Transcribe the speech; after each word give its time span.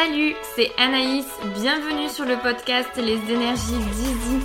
Salut, 0.00 0.36
c'est 0.54 0.70
Anaïs, 0.78 1.26
bienvenue 1.56 2.08
sur 2.08 2.24
le 2.24 2.36
podcast 2.36 2.88
Les 2.98 3.18
énergies 3.32 3.72
d'Easy. 3.72 4.40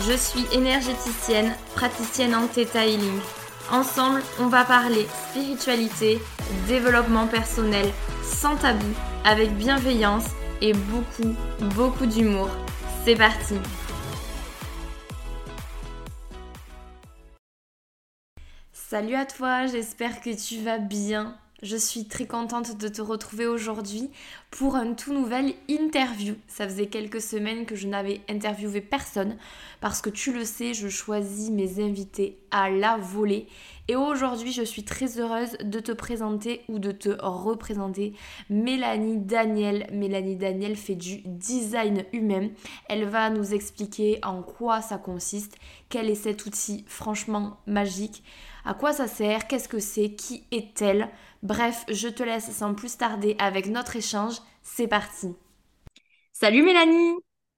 Je 0.00 0.16
suis 0.16 0.44
énergéticienne, 0.52 1.54
praticienne 1.76 2.34
en 2.34 2.48
Theta 2.48 2.84
Healing. 2.84 3.20
Ensemble, 3.70 4.20
on 4.40 4.48
va 4.48 4.64
parler 4.64 5.06
spiritualité, 5.30 6.18
développement 6.66 7.28
personnel, 7.28 7.86
sans 8.24 8.56
tabou, 8.56 8.84
avec 9.24 9.52
bienveillance 9.52 10.26
et 10.60 10.72
beaucoup, 10.72 11.36
beaucoup 11.76 12.06
d'humour. 12.06 12.50
C'est 13.04 13.14
parti 13.14 13.54
Salut 18.72 19.14
à 19.14 19.24
toi, 19.24 19.66
j'espère 19.66 20.20
que 20.20 20.30
tu 20.30 20.64
vas 20.64 20.78
bien. 20.78 21.38
Je 21.62 21.76
suis 21.76 22.04
très 22.04 22.26
contente 22.26 22.76
de 22.76 22.88
te 22.88 23.00
retrouver 23.00 23.46
aujourd'hui 23.46 24.10
pour 24.50 24.76
un 24.76 24.92
tout 24.92 25.14
nouvel 25.14 25.54
interview. 25.68 26.34
Ça 26.48 26.68
faisait 26.68 26.88
quelques 26.88 27.22
semaines 27.22 27.64
que 27.64 27.74
je 27.74 27.88
n'avais 27.88 28.20
interviewé 28.28 28.82
personne 28.82 29.38
parce 29.80 30.02
que 30.02 30.10
tu 30.10 30.34
le 30.34 30.44
sais, 30.44 30.74
je 30.74 30.88
choisis 30.88 31.50
mes 31.50 31.82
invités 31.82 32.36
à 32.50 32.68
la 32.68 32.98
volée. 32.98 33.46
Et 33.88 33.94
aujourd'hui, 33.94 34.52
je 34.52 34.62
suis 34.62 34.82
très 34.84 35.20
heureuse 35.20 35.56
de 35.62 35.78
te 35.78 35.92
présenter 35.92 36.62
ou 36.68 36.80
de 36.80 36.90
te 36.90 37.10
représenter 37.20 38.14
Mélanie 38.50 39.18
Daniel. 39.18 39.86
Mélanie 39.92 40.36
Daniel 40.36 40.76
fait 40.76 40.96
du 40.96 41.22
design 41.24 42.04
humain. 42.12 42.48
Elle 42.88 43.04
va 43.04 43.30
nous 43.30 43.54
expliquer 43.54 44.18
en 44.24 44.42
quoi 44.42 44.82
ça 44.82 44.98
consiste, 44.98 45.56
quel 45.88 46.10
est 46.10 46.16
cet 46.16 46.46
outil 46.46 46.84
franchement 46.88 47.58
magique, 47.66 48.24
à 48.64 48.74
quoi 48.74 48.92
ça 48.92 49.06
sert, 49.06 49.46
qu'est-ce 49.46 49.68
que 49.68 49.78
c'est, 49.78 50.14
qui 50.14 50.44
est-elle. 50.50 51.08
Bref, 51.44 51.84
je 51.88 52.08
te 52.08 52.24
laisse 52.24 52.50
sans 52.50 52.74
plus 52.74 52.96
tarder 52.96 53.36
avec 53.38 53.68
notre 53.68 53.94
échange. 53.94 54.34
C'est 54.62 54.88
parti. 54.88 55.28
Salut 56.32 56.62
Mélanie. 56.62 57.14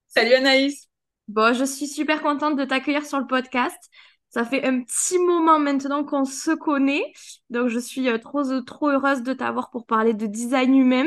Salut 0.09 0.35
Anaïs. 0.35 0.89
Bon, 1.27 1.55
je 1.55 1.65
suis 1.65 1.87
super 1.87 2.21
contente 2.23 2.57
de 2.57 2.65
t'accueillir 2.65 3.07
sur 3.07 3.19
le 3.19 3.27
podcast. 3.27 3.91
Ça 4.31 4.45
fait 4.45 4.65
un 4.65 4.83
petit 4.83 5.19
moment 5.19 5.59
maintenant 5.59 6.05
qu'on 6.05 6.27
se 6.27 6.51
connaît, 6.51 7.13
donc 7.49 7.69
je 7.69 7.79
suis 7.79 8.09
euh, 8.09 8.19
trop, 8.19 8.43
trop 8.61 8.89
heureuse 8.91 9.23
de 9.23 9.33
t'avoir 9.33 9.71
pour 9.71 9.87
parler 9.87 10.13
de 10.13 10.27
design 10.27 10.75
humain. 10.75 11.07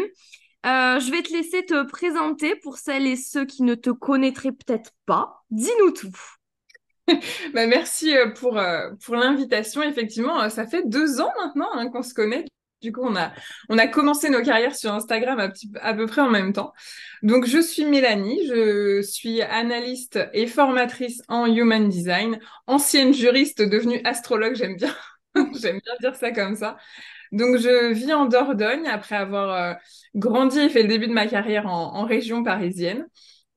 Euh, 0.66 1.00
je 1.00 1.12
vais 1.12 1.22
te 1.22 1.32
laisser 1.32 1.64
te 1.64 1.84
présenter 1.84 2.56
pour 2.56 2.78
celles 2.78 3.06
et 3.06 3.16
ceux 3.16 3.46
qui 3.46 3.62
ne 3.62 3.76
te 3.76 3.92
connaîtraient 3.92 4.52
peut-être 4.52 4.92
pas. 5.06 5.44
Dis-nous 5.52 5.92
tout. 5.92 6.16
bah, 7.54 7.68
merci 7.68 8.16
euh, 8.16 8.32
pour, 8.32 8.60
pour 9.06 9.16
l'invitation. 9.16 9.84
Effectivement, 9.84 10.50
ça 10.50 10.66
fait 10.66 10.88
deux 10.88 11.22
ans 11.22 11.32
maintenant 11.44 11.70
hein, 11.74 11.90
qu'on 11.90 12.04
se 12.04 12.16
connaît. 12.16 12.46
Du 12.82 12.92
coup, 12.92 13.04
on 13.04 13.16
a, 13.78 13.88
commencé 13.88 14.30
nos 14.30 14.42
carrières 14.42 14.76
sur 14.76 14.92
Instagram 14.92 15.52
à, 15.82 15.94
peu 15.94 16.08
près 16.08 16.22
en 16.22 16.30
même 16.30 16.52
temps. 16.52 16.74
Donc, 17.22 17.46
je 17.46 17.60
suis 17.60 17.86
Mélanie, 17.86 18.40
je 18.48 19.02
suis 19.04 19.42
analyste 19.42 20.20
et 20.34 20.48
formatrice 20.48 21.22
en 21.28 21.46
Human 21.46 21.88
Design, 21.88 22.40
ancienne 22.66 23.14
juriste 23.14 23.62
devenue 23.62 24.02
astrologue, 24.04 24.56
j'aime 24.56 24.78
bien, 24.78 24.96
dire 26.02 26.16
ça 26.16 26.32
comme 26.32 26.56
ça. 26.56 26.78
Donc, 27.32 27.58
je 27.58 27.94
vis 27.94 28.14
en 28.14 28.26
Dordogne 28.26 28.88
après 28.88 29.16
avoir 29.16 29.52
euh, 29.52 29.74
grandi 30.16 30.60
et 30.60 30.70
fait 30.70 30.82
le 30.82 30.90
début 30.90 31.08
de 31.08 31.14
ma 31.14 31.28
carrière 31.28 31.68
en 31.68 32.04
région 32.06 32.44
parisienne. 32.44 33.06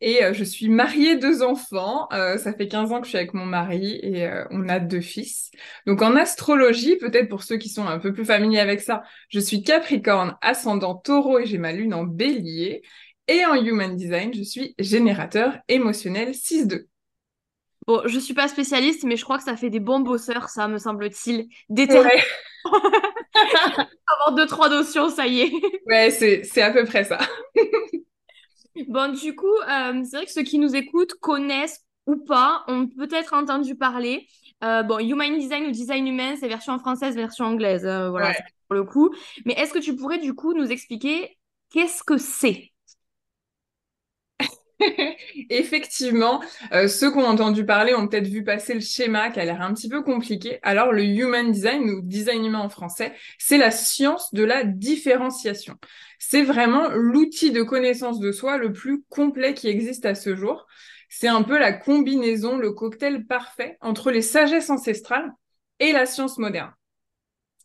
Et 0.01 0.23
euh, 0.23 0.33
je 0.33 0.45
suis 0.45 0.69
mariée, 0.69 1.17
deux 1.17 1.43
enfants. 1.43 2.09
Euh, 2.13 2.37
ça 2.37 2.53
fait 2.53 2.69
15 2.69 2.93
ans 2.93 3.01
que 3.01 3.07
je 3.07 3.11
suis 3.11 3.19
avec 3.19 3.35
mon 3.35 3.47
mari 3.47 3.99
et 4.03 4.27
euh, 4.27 4.45
on 4.51 4.69
a 4.69 4.79
deux 4.79 5.01
fils. 5.01 5.51
Donc 5.87 6.03
en 6.03 6.17
astrologie, 6.17 6.97
peut-être 6.97 7.29
pour 7.29 7.43
ceux 7.43 7.57
qui 7.57 7.69
sont 7.69 7.87
un 7.87 7.99
peu 7.99 8.13
plus 8.13 8.25
familiers 8.25 8.61
avec 8.61 8.81
ça, 8.81 9.03
je 9.29 9.41
suis 9.41 9.63
Capricorne, 9.63 10.37
ascendant 10.43 10.95
taureau 10.95 11.39
et 11.39 11.47
j'ai 11.47 11.59
ma 11.59 11.73
lune 11.73 11.95
en 11.95 12.05
bélier. 12.05 12.83
Et 13.29 13.47
en 13.47 13.55
Human 13.55 13.97
Design, 13.97 14.35
je 14.35 14.43
suis 14.43 14.75
générateur 14.79 15.57
émotionnel 15.69 16.35
6-2. 16.35 16.87
Bon, 17.87 18.03
je 18.05 18.19
suis 18.19 18.35
pas 18.35 18.49
spécialiste, 18.49 19.05
mais 19.05 19.17
je 19.17 19.25
crois 19.25 19.39
que 19.39 19.45
ça 19.45 19.57
fait 19.57 19.71
des 19.71 19.81
bons 19.81 20.01
bosseurs, 20.01 20.49
ça 20.49 20.69
me 20.69 20.79
semble-t-il. 20.79 21.49
Déterminés. 21.71 22.23
Avoir 22.65 24.35
deux, 24.37 24.47
trois 24.47 24.69
notions, 24.69 25.09
ça 25.09 25.27
y 25.27 25.41
est. 25.41 25.53
ouais, 25.87 26.11
c'est 26.11 26.63
à 26.63 26.71
peu 26.71 26.85
près 26.85 27.05
ça. 27.05 27.19
Bon, 28.89 29.13
du 29.13 29.35
coup, 29.37 29.47
euh, 29.47 30.03
c'est 30.05 30.17
vrai 30.17 30.27
que 30.27 30.33
ceux 30.33 30.43
qui 30.43 30.59
nous 30.59 30.75
écoutent 30.75 31.15
connaissent 31.21 31.81
ou 32.07 32.17
pas, 32.17 32.65
ont 32.69 32.87
peut-être 32.87 33.33
entendu 33.33 33.77
parler. 33.77 34.27
Euh, 34.63 34.83
bon, 34.83 34.99
Human 34.99 35.39
Design 35.39 35.67
ou 35.67 35.71
Design 35.71 36.07
Humain, 36.07 36.37
c'est 36.37 36.49
version 36.49 36.79
française, 36.79 37.15
version 37.15 37.47
anglaise, 37.47 37.87
euh, 37.87 38.11
voilà, 38.11 38.33
pour 38.69 38.75
le 38.75 38.85
coup. 38.85 39.15
Mais 39.47 39.55
est-ce 39.55 39.73
que 39.73 39.79
tu 39.79 39.97
pourrais 39.97 40.19
du 40.19 40.35
coup 40.35 40.53
nous 40.55 40.71
expliquer 40.71 41.39
qu'est-ce 41.71 42.03
que 42.03 42.19
c'est? 42.19 42.74
Effectivement, 45.51 46.43
ceux 46.89 47.11
qui 47.11 47.19
ont 47.19 47.27
entendu 47.27 47.65
parler 47.65 47.95
ont 47.95 48.09
peut-être 48.09 48.27
vu 48.27 48.43
passer 48.45 48.75
le 48.75 48.81
schéma 48.81 49.31
qui 49.31 49.41
a 49.41 49.45
l'air 49.45 49.63
un 49.63 49.73
petit 49.73 49.89
peu 49.89 50.03
compliqué. 50.03 50.59
Alors, 50.63 50.93
le 50.93 51.05
Human 51.05 51.53
Design 51.53 51.89
ou 51.91 52.01
Design 52.03 52.45
Humain 52.45 52.61
en 52.61 52.69
français, 52.69 53.13
c'est 53.39 53.59
la 53.59 53.71
science 53.71 54.33
de 54.35 54.45
la 54.45 54.65
différenciation 54.65 55.79
c'est 56.31 56.43
vraiment 56.43 56.89
l'outil 56.89 57.53
de 57.53 57.63
connaissance 57.63 58.19
de 58.19 58.33
soi 58.33 58.57
le 58.57 58.73
plus 58.73 59.03
complet 59.11 59.53
qui 59.53 59.69
existe 59.69 60.07
à 60.07 60.15
ce 60.15 60.35
jour. 60.35 60.67
C'est 61.11 61.29
un 61.29 61.43
peu 61.43 61.59
la 61.59 61.73
combinaison, 61.73 62.57
le 62.57 62.73
cocktail 62.73 63.27
parfait 63.27 63.77
entre 63.83 64.11
les 64.11 64.23
sagesses 64.23 64.71
ancestrales 64.71 65.31
et 65.81 65.93
la 65.93 66.07
science 66.07 66.39
moderne. 66.39 66.73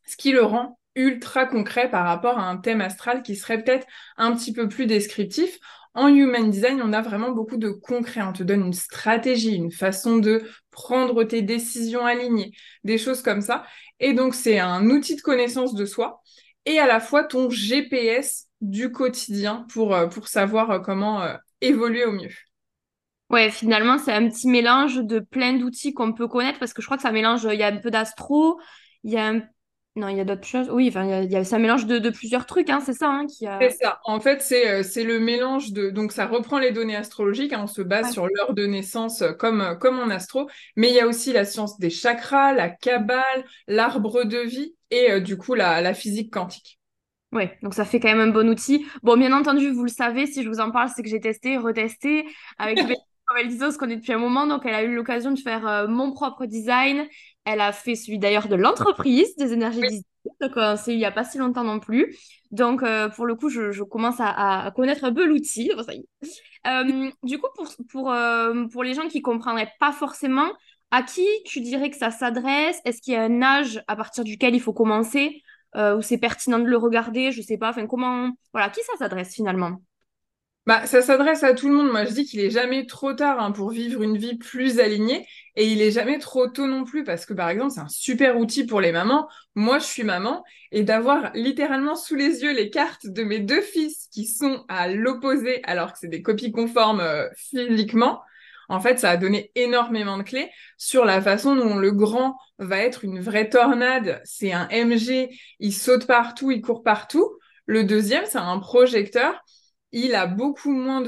Ce 0.05 0.17
qui 0.17 0.33
le 0.33 0.43
rend 0.43 0.77
ultra 0.95 1.45
concret 1.45 1.89
par 1.89 2.05
rapport 2.05 2.37
à 2.37 2.49
un 2.49 2.57
thème 2.57 2.81
astral 2.81 3.23
qui 3.23 3.37
serait 3.37 3.63
peut-être 3.63 3.87
un 4.17 4.35
petit 4.35 4.51
peu 4.51 4.67
plus 4.67 4.87
descriptif. 4.87 5.57
En 5.95 6.07
Human 6.07 6.49
Design, 6.49 6.81
on 6.83 6.93
a 6.93 7.01
vraiment 7.01 7.31
beaucoup 7.31 7.57
de 7.57 7.69
concret. 7.69 8.21
On 8.21 8.33
te 8.33 8.43
donne 8.43 8.67
une 8.67 8.73
stratégie, 8.73 9.55
une 9.55 9.71
façon 9.71 10.17
de 10.17 10.43
prendre 10.71 11.23
tes 11.23 11.41
décisions 11.41 12.05
alignées, 12.05 12.51
des 12.83 12.97
choses 12.97 13.21
comme 13.21 13.41
ça. 13.41 13.65
Et 13.99 14.13
donc, 14.13 14.35
c'est 14.35 14.59
un 14.59 14.89
outil 14.89 15.15
de 15.15 15.21
connaissance 15.21 15.73
de 15.73 15.85
soi 15.85 16.21
et 16.65 16.79
à 16.79 16.87
la 16.87 16.99
fois 16.99 17.23
ton 17.23 17.49
GPS 17.49 18.47
du 18.61 18.91
quotidien 18.91 19.65
pour, 19.73 19.95
euh, 19.95 20.07
savoir 20.25 20.71
euh, 20.71 20.79
comment 20.79 21.21
euh, 21.23 21.35
évoluer 21.61 22.05
au 22.05 22.11
mieux. 22.11 22.31
Ouais, 23.29 23.51
finalement, 23.51 23.97
c'est 23.97 24.13
un 24.13 24.27
petit 24.27 24.47
mélange 24.47 24.97
de 24.97 25.19
plein 25.19 25.53
d'outils 25.53 25.93
qu'on 25.93 26.13
peut 26.13 26.27
connaître 26.27 26.59
parce 26.59 26.73
que 26.73 26.81
je 26.81 26.87
crois 26.87 26.97
que 26.97 27.03
ça 27.03 27.11
mélange, 27.11 27.47
il 27.51 27.59
y 27.59 27.63
a 27.63 27.67
un 27.67 27.77
peu 27.77 27.91
d'astro, 27.91 28.59
il 29.03 29.11
y 29.11 29.17
a 29.17 29.27
un... 29.27 29.41
Non, 29.95 30.07
il 30.07 30.17
y 30.17 30.19
a 30.19 30.23
d'autres 30.23 30.45
choses. 30.45 30.69
Oui, 30.71 30.87
enfin, 30.87 31.23
il 31.23 31.31
y 31.31 31.35
a, 31.35 31.43
ça 31.43 31.57
mélange 31.57 31.85
de, 31.85 31.97
de, 31.97 32.09
plusieurs 32.09 32.45
trucs, 32.45 32.69
hein, 32.69 32.79
c'est 32.79 32.93
ça 32.93 33.09
hein, 33.09 33.25
qui 33.25 33.47
a... 33.47 33.59
C'est 33.59 33.83
ça. 33.83 33.99
En 34.05 34.19
fait, 34.19 34.41
c'est, 34.41 34.83
c'est 34.83 35.03
le 35.03 35.19
mélange 35.19 35.73
de... 35.73 35.89
Donc, 35.89 36.11
ça 36.11 36.27
reprend 36.27 36.59
les 36.59 36.71
données 36.71 36.95
astrologiques, 36.95 37.53
hein, 37.53 37.61
on 37.63 37.67
se 37.67 37.81
base 37.81 38.11
sur 38.11 38.27
l'heure 38.27 38.53
de 38.53 38.65
naissance 38.65 39.23
comme, 39.39 39.77
comme 39.79 39.99
en 39.99 40.09
astro, 40.09 40.47
mais 40.75 40.89
il 40.89 40.95
y 40.95 40.99
a 40.99 41.07
aussi 41.07 41.33
la 41.33 41.43
science 41.43 41.79
des 41.79 41.89
chakras, 41.89 42.53
la 42.53 42.69
cabale, 42.69 43.43
l'arbre 43.67 44.23
de 44.23 44.39
vie 44.39 44.75
et 44.91 45.19
du 45.21 45.37
coup, 45.37 45.55
la, 45.55 45.81
la 45.81 45.93
physique 45.93 46.31
quantique. 46.31 46.79
Ouais, 47.31 47.57
donc 47.61 47.75
ça 47.75 47.85
fait 47.85 47.99
quand 47.99 48.09
même 48.09 48.21
un 48.21 48.31
bon 48.31 48.49
outil. 48.49 48.85
Bon, 49.03 49.15
bien 49.15 49.33
entendu, 49.33 49.71
vous 49.71 49.83
le 49.83 49.89
savez, 49.89 50.25
si 50.25 50.43
je 50.43 50.49
vous 50.49 50.59
en 50.59 50.71
parle, 50.71 50.89
c'est 50.95 51.03
que 51.03 51.09
j'ai 51.09 51.19
testé, 51.19 51.57
retesté 51.57 52.25
avec 52.57 52.77
comme 53.29 53.37
elle 53.37 53.47
disait, 53.47 53.65
on 53.65 53.71
se 53.71 53.77
connaît 53.77 53.97
depuis 53.97 54.13
un 54.13 54.17
moment, 54.17 54.47
donc 54.47 54.65
elle 54.65 54.73
a 54.73 54.81
eu 54.81 54.95
l'occasion 54.95 55.31
de 55.31 55.39
faire 55.39 55.67
euh, 55.67 55.87
mon 55.87 56.11
propre 56.11 56.47
design. 56.47 57.07
Elle 57.51 57.61
a 57.61 57.71
fait 57.71 57.95
celui 57.95 58.19
d'ailleurs 58.19 58.47
de 58.47 58.55
l'entreprise 58.55 59.35
des 59.37 59.53
énergies 59.53 59.81
design, 59.81 60.03
donc 60.39 60.55
euh, 60.57 60.75
c'est 60.77 60.93
il 60.93 60.97
n'y 60.97 61.05
a 61.05 61.11
pas 61.11 61.23
si 61.23 61.37
longtemps 61.37 61.63
non 61.63 61.79
plus. 61.79 62.15
Donc 62.51 62.83
euh, 62.83 63.09
pour 63.09 63.25
le 63.25 63.35
coup, 63.35 63.49
je, 63.49 63.71
je 63.71 63.83
commence 63.83 64.19
à, 64.19 64.65
à, 64.65 64.71
connaître 64.71 65.03
un 65.03 65.13
peu 65.13 65.25
l'outil. 65.25 65.71
du 67.23 67.39
coup, 67.39 67.47
pour, 67.55 67.67
pour, 67.89 68.15
pour 68.71 68.83
les 68.83 68.93
gens 68.93 69.07
qui 69.07 69.21
comprendraient 69.21 69.71
pas 69.79 69.91
forcément, 69.91 70.49
à 70.91 71.03
qui 71.03 71.25
tu 71.45 71.61
dirais 71.61 71.89
que 71.89 71.97
ça 71.97 72.11
s'adresse? 72.11 72.79
Est-ce 72.85 73.01
qu'il 73.01 73.13
y 73.13 73.17
a 73.17 73.23
un 73.23 73.41
âge 73.41 73.83
à 73.87 73.95
partir 73.95 74.23
duquel 74.23 74.55
il 74.55 74.61
faut 74.61 74.73
commencer 74.73 75.41
euh, 75.75 75.97
où 75.97 76.01
c'est 76.01 76.17
pertinent 76.17 76.59
de 76.59 76.65
le 76.65 76.77
regarder, 76.77 77.31
je 77.31 77.41
sais 77.41 77.57
pas, 77.57 77.69
enfin 77.69 77.85
comment, 77.85 78.31
voilà, 78.53 78.69
qui 78.69 78.81
ça 78.81 78.97
s'adresse 78.97 79.35
finalement? 79.35 79.81
Bah, 80.69 80.85
ça 80.85 81.01
s'adresse 81.01 81.41
à 81.41 81.55
tout 81.55 81.67
le 81.67 81.73
monde. 81.73 81.89
Moi, 81.89 82.05
je 82.05 82.11
dis 82.11 82.25
qu'il 82.25 82.39
est 82.41 82.51
jamais 82.51 82.85
trop 82.85 83.13
tard 83.13 83.39
hein, 83.39 83.51
pour 83.51 83.71
vivre 83.71 84.03
une 84.03 84.17
vie 84.17 84.37
plus 84.37 84.79
alignée 84.79 85.25
et 85.55 85.65
il 85.65 85.81
est 85.81 85.89
jamais 85.89 86.19
trop 86.19 86.47
tôt 86.47 86.67
non 86.67 86.83
plus 86.83 87.03
parce 87.03 87.25
que, 87.25 87.33
par 87.33 87.49
exemple, 87.49 87.71
c'est 87.71 87.79
un 87.79 87.89
super 87.89 88.37
outil 88.37 88.67
pour 88.67 88.79
les 88.79 88.91
mamans. 88.91 89.27
Moi, 89.55 89.79
je 89.79 89.85
suis 89.85 90.03
maman 90.03 90.43
et 90.71 90.83
d'avoir 90.83 91.31
littéralement 91.33 91.95
sous 91.95 92.13
les 92.13 92.43
yeux 92.43 92.53
les 92.53 92.69
cartes 92.69 93.07
de 93.07 93.23
mes 93.23 93.39
deux 93.39 93.61
fils 93.61 94.09
qui 94.11 94.27
sont 94.27 94.63
à 94.67 94.87
l'opposé 94.87 95.59
alors 95.63 95.91
que 95.91 95.97
c'est 95.97 96.07
des 96.07 96.21
copies 96.21 96.51
conformes 96.51 97.01
euh, 97.01 97.27
physiquement, 97.35 98.21
en 98.67 98.79
fait, 98.79 98.99
ça 98.99 99.09
a 99.09 99.17
donné 99.17 99.51
énormément 99.55 100.19
de 100.19 100.23
clés 100.23 100.51
sur 100.77 101.03
la 101.03 101.19
façon 101.19 101.55
dont 101.55 101.77
le 101.77 101.91
grand 101.91 102.37
va 102.59 102.77
être 102.77 103.03
une 103.03 103.19
vraie 103.19 103.49
tornade. 103.49 104.21
C'est 104.23 104.51
un 104.51 104.67
MG, 104.69 105.29
il 105.59 105.73
saute 105.73 106.05
partout, 106.05 106.51
il 106.51 106.61
court 106.61 106.83
partout. 106.83 107.39
Le 107.65 107.83
deuxième, 107.83 108.25
c'est 108.27 108.37
un 108.37 108.59
projecteur. 108.59 109.43
Il 109.91 110.13
a 110.13 110.27
beaucoup 110.27 110.71
moins 110.71 111.01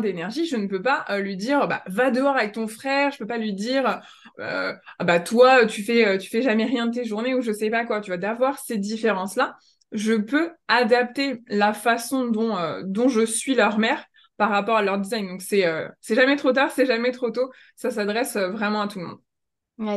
d'énergie. 0.00 0.46
Je 0.46 0.56
ne 0.56 0.66
peux 0.66 0.82
pas 0.82 1.04
euh, 1.08 1.18
lui 1.20 1.36
dire 1.36 1.66
bah 1.66 1.82
va 1.86 2.10
dehors 2.10 2.36
avec 2.36 2.52
ton 2.52 2.68
frère. 2.68 3.10
Je 3.10 3.18
peux 3.18 3.26
pas 3.26 3.38
lui 3.38 3.54
dire 3.54 4.00
euh, 4.38 4.74
ah 4.98 5.04
bah 5.04 5.20
toi 5.20 5.66
tu 5.66 5.82
fais 5.82 6.18
tu 6.18 6.28
fais 6.28 6.42
jamais 6.42 6.64
rien 6.66 6.86
de 6.86 6.94
tes 6.94 7.04
journées 7.04 7.34
ou 7.34 7.40
je 7.40 7.52
sais 7.52 7.70
pas 7.70 7.84
quoi. 7.86 8.00
Tu 8.00 8.10
vois 8.10 8.18
d'avoir 8.18 8.58
ces 8.58 8.76
différences 8.76 9.36
là 9.36 9.56
je 9.92 10.14
peux 10.14 10.52
adapter 10.68 11.42
la 11.48 11.72
façon 11.72 12.26
dont, 12.26 12.56
euh, 12.56 12.82
je 13.08 13.24
suis 13.24 13.54
leur 13.54 13.78
mère 13.78 14.04
par 14.36 14.50
rapport 14.50 14.76
à 14.76 14.82
leur 14.82 14.98
design. 14.98 15.28
Donc, 15.28 15.42
c'est 15.42 15.66
euh, 15.66 15.88
c'est 16.00 16.14
jamais 16.14 16.36
trop 16.36 16.52
tard, 16.52 16.70
c'est 16.70 16.86
jamais 16.86 17.10
trop 17.10 17.30
tôt. 17.30 17.50
Ça 17.76 17.90
s'adresse 17.90 18.36
euh, 18.36 18.50
vraiment 18.50 18.82
à 18.82 18.88
tout 18.88 19.00
le 19.00 19.06
monde. 19.06 19.18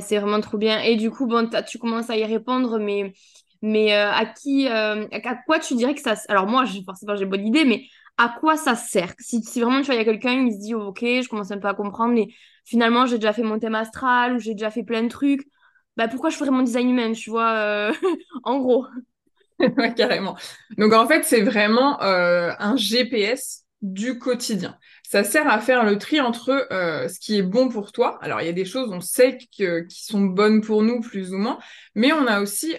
C'est 0.01 0.17
vraiment 0.17 0.39
trop 0.39 0.57
bien. 0.57 0.79
Et 0.79 0.95
du 0.95 1.11
coup, 1.11 1.27
bon, 1.27 1.49
tu 1.67 1.77
commences 1.77 2.09
à 2.09 2.15
y 2.15 2.23
répondre, 2.23 2.79
mais, 2.79 3.13
mais 3.63 3.93
à 3.93 4.25
qui, 4.27 4.67
à 4.67 5.35
quoi 5.47 5.59
tu 5.59 5.75
dirais 5.75 5.95
que 5.95 6.01
ça... 6.01 6.15
Alors 6.29 6.47
moi, 6.47 6.65
forcément, 6.85 7.15
j'ai 7.15 7.25
bonne 7.25 7.47
idée, 7.47 7.65
mais 7.65 7.85
à 8.19 8.29
quoi 8.39 8.57
ça 8.57 8.75
sert? 8.75 9.13
Si, 9.19 9.41
vraiment, 9.59 9.79
tu 9.81 9.87
vois, 9.87 9.95
il 9.95 9.99
y 9.99 10.01
a 10.01 10.05
quelqu'un 10.05 10.45
qui 10.47 10.53
se 10.53 10.59
dit, 10.59 10.75
ok, 10.75 10.99
je 11.01 11.27
commence 11.29 11.51
un 11.51 11.57
peu 11.59 11.67
à 11.69 11.73
comprendre, 11.73 12.13
mais 12.13 12.27
finalement, 12.65 13.07
j'ai 13.07 13.17
déjà 13.17 13.33
fait 13.33 13.43
mon 13.43 13.59
thème 13.59 13.75
astral 13.75 14.35
ou 14.35 14.39
j'ai 14.39 14.53
déjà 14.53 14.69
fait 14.71 14.83
plein 14.83 15.03
de 15.03 15.09
trucs 15.09 15.47
bah 15.97 16.07
pourquoi 16.07 16.29
je 16.29 16.37
ferais 16.37 16.49
mon 16.51 16.63
design 16.63 16.89
humain, 16.89 17.11
tu 17.13 17.29
vois, 17.29 17.53
euh, 17.53 17.93
en 18.43 18.59
gros? 18.59 18.85
ouais, 19.59 19.93
carrément. 19.93 20.37
Donc 20.77 20.93
en 20.93 21.07
fait, 21.07 21.23
c'est 21.23 21.41
vraiment 21.41 22.01
euh, 22.01 22.51
un 22.59 22.75
GPS 22.75 23.62
du 23.83 24.17
quotidien. 24.17 24.77
Ça 25.07 25.23
sert 25.23 25.47
à 25.47 25.59
faire 25.59 25.83
le 25.83 25.99
tri 25.99 26.19
entre 26.19 26.67
euh, 26.71 27.07
ce 27.07 27.19
qui 27.19 27.37
est 27.37 27.43
bon 27.43 27.69
pour 27.69 27.91
toi. 27.91 28.17
Alors 28.21 28.41
il 28.41 28.45
y 28.45 28.49
a 28.49 28.53
des 28.53 28.65
choses, 28.65 28.89
on 28.91 29.01
sait 29.01 29.37
que, 29.55 29.81
qui 29.81 30.03
sont 30.03 30.21
bonnes 30.21 30.61
pour 30.61 30.81
nous 30.81 31.01
plus 31.01 31.33
ou 31.33 31.37
moins, 31.37 31.59
mais 31.93 32.11
on 32.13 32.25
a 32.25 32.41
aussi 32.41 32.73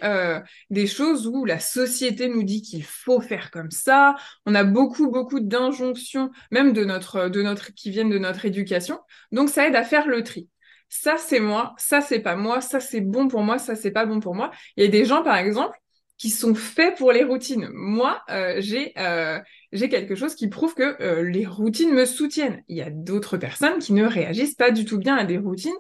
des 0.71 0.87
choses 0.87 1.29
où 1.29 1.45
la 1.45 1.61
société 1.61 2.29
nous 2.29 2.43
dit 2.43 2.63
qu'il 2.63 2.83
faut 2.85 3.21
faire 3.21 3.51
comme 3.53 3.71
ça. 3.71 4.17
On 4.47 4.55
a 4.55 4.65
beaucoup 4.65 5.11
beaucoup 5.11 5.41
d'injonctions, 5.41 6.31
même 6.51 6.73
de 6.73 6.85
notre 6.85 7.29
de 7.29 7.43
notre 7.43 7.73
qui 7.75 7.91
viennent 7.91 8.11
de 8.11 8.19
notre 8.19 8.47
éducation. 8.47 8.99
Donc 9.31 9.51
ça 9.51 9.69
aide 9.69 9.77
à 9.77 9.85
faire 9.85 10.09
le 10.09 10.23
tri 10.25 10.49
ça 10.89 11.17
c'est 11.19 11.41
moi, 11.41 11.75
ça 11.77 12.01
c'est 12.01 12.21
pas 12.21 12.37
moi, 12.37 12.61
ça 12.61 12.79
c'est 12.79 13.01
bon 13.01 13.27
pour 13.27 13.43
moi, 13.43 13.59
ça 13.59 13.75
c'est 13.75 13.91
pas 13.91 14.07
bon 14.07 14.21
pour 14.21 14.35
moi. 14.35 14.53
Il 14.77 14.85
y 14.85 14.87
a 14.87 14.91
des 14.91 15.05
gens 15.05 15.23
par 15.23 15.37
exemple 15.37 15.77
qui 16.19 16.31
sont 16.31 16.55
faits 16.55 16.97
pour 16.97 17.13
les 17.13 17.25
routines. 17.25 17.69
Moi, 17.73 18.23
euh, 18.31 18.57
j'ai 18.59 18.93
euh, 18.99 19.41
j'ai 19.75 19.89
quelque 19.89 20.15
chose 20.15 20.35
qui 20.35 20.49
prouve 20.49 20.75
que 20.75 21.03
euh, 21.03 21.23
les 21.23 21.45
routines 21.45 21.93
me 21.93 22.07
soutiennent. 22.07 22.63
Il 22.69 22.77
y 22.77 22.83
a 22.83 22.91
d'autres 22.91 23.37
personnes 23.37 23.79
qui 23.79 23.93
ne 23.93 24.07
réagissent 24.07 24.55
pas 24.55 24.71
du 24.71 24.85
tout 24.85 24.99
bien 24.99 25.17
à 25.17 25.25
des 25.25 25.37
routines. 25.37 25.77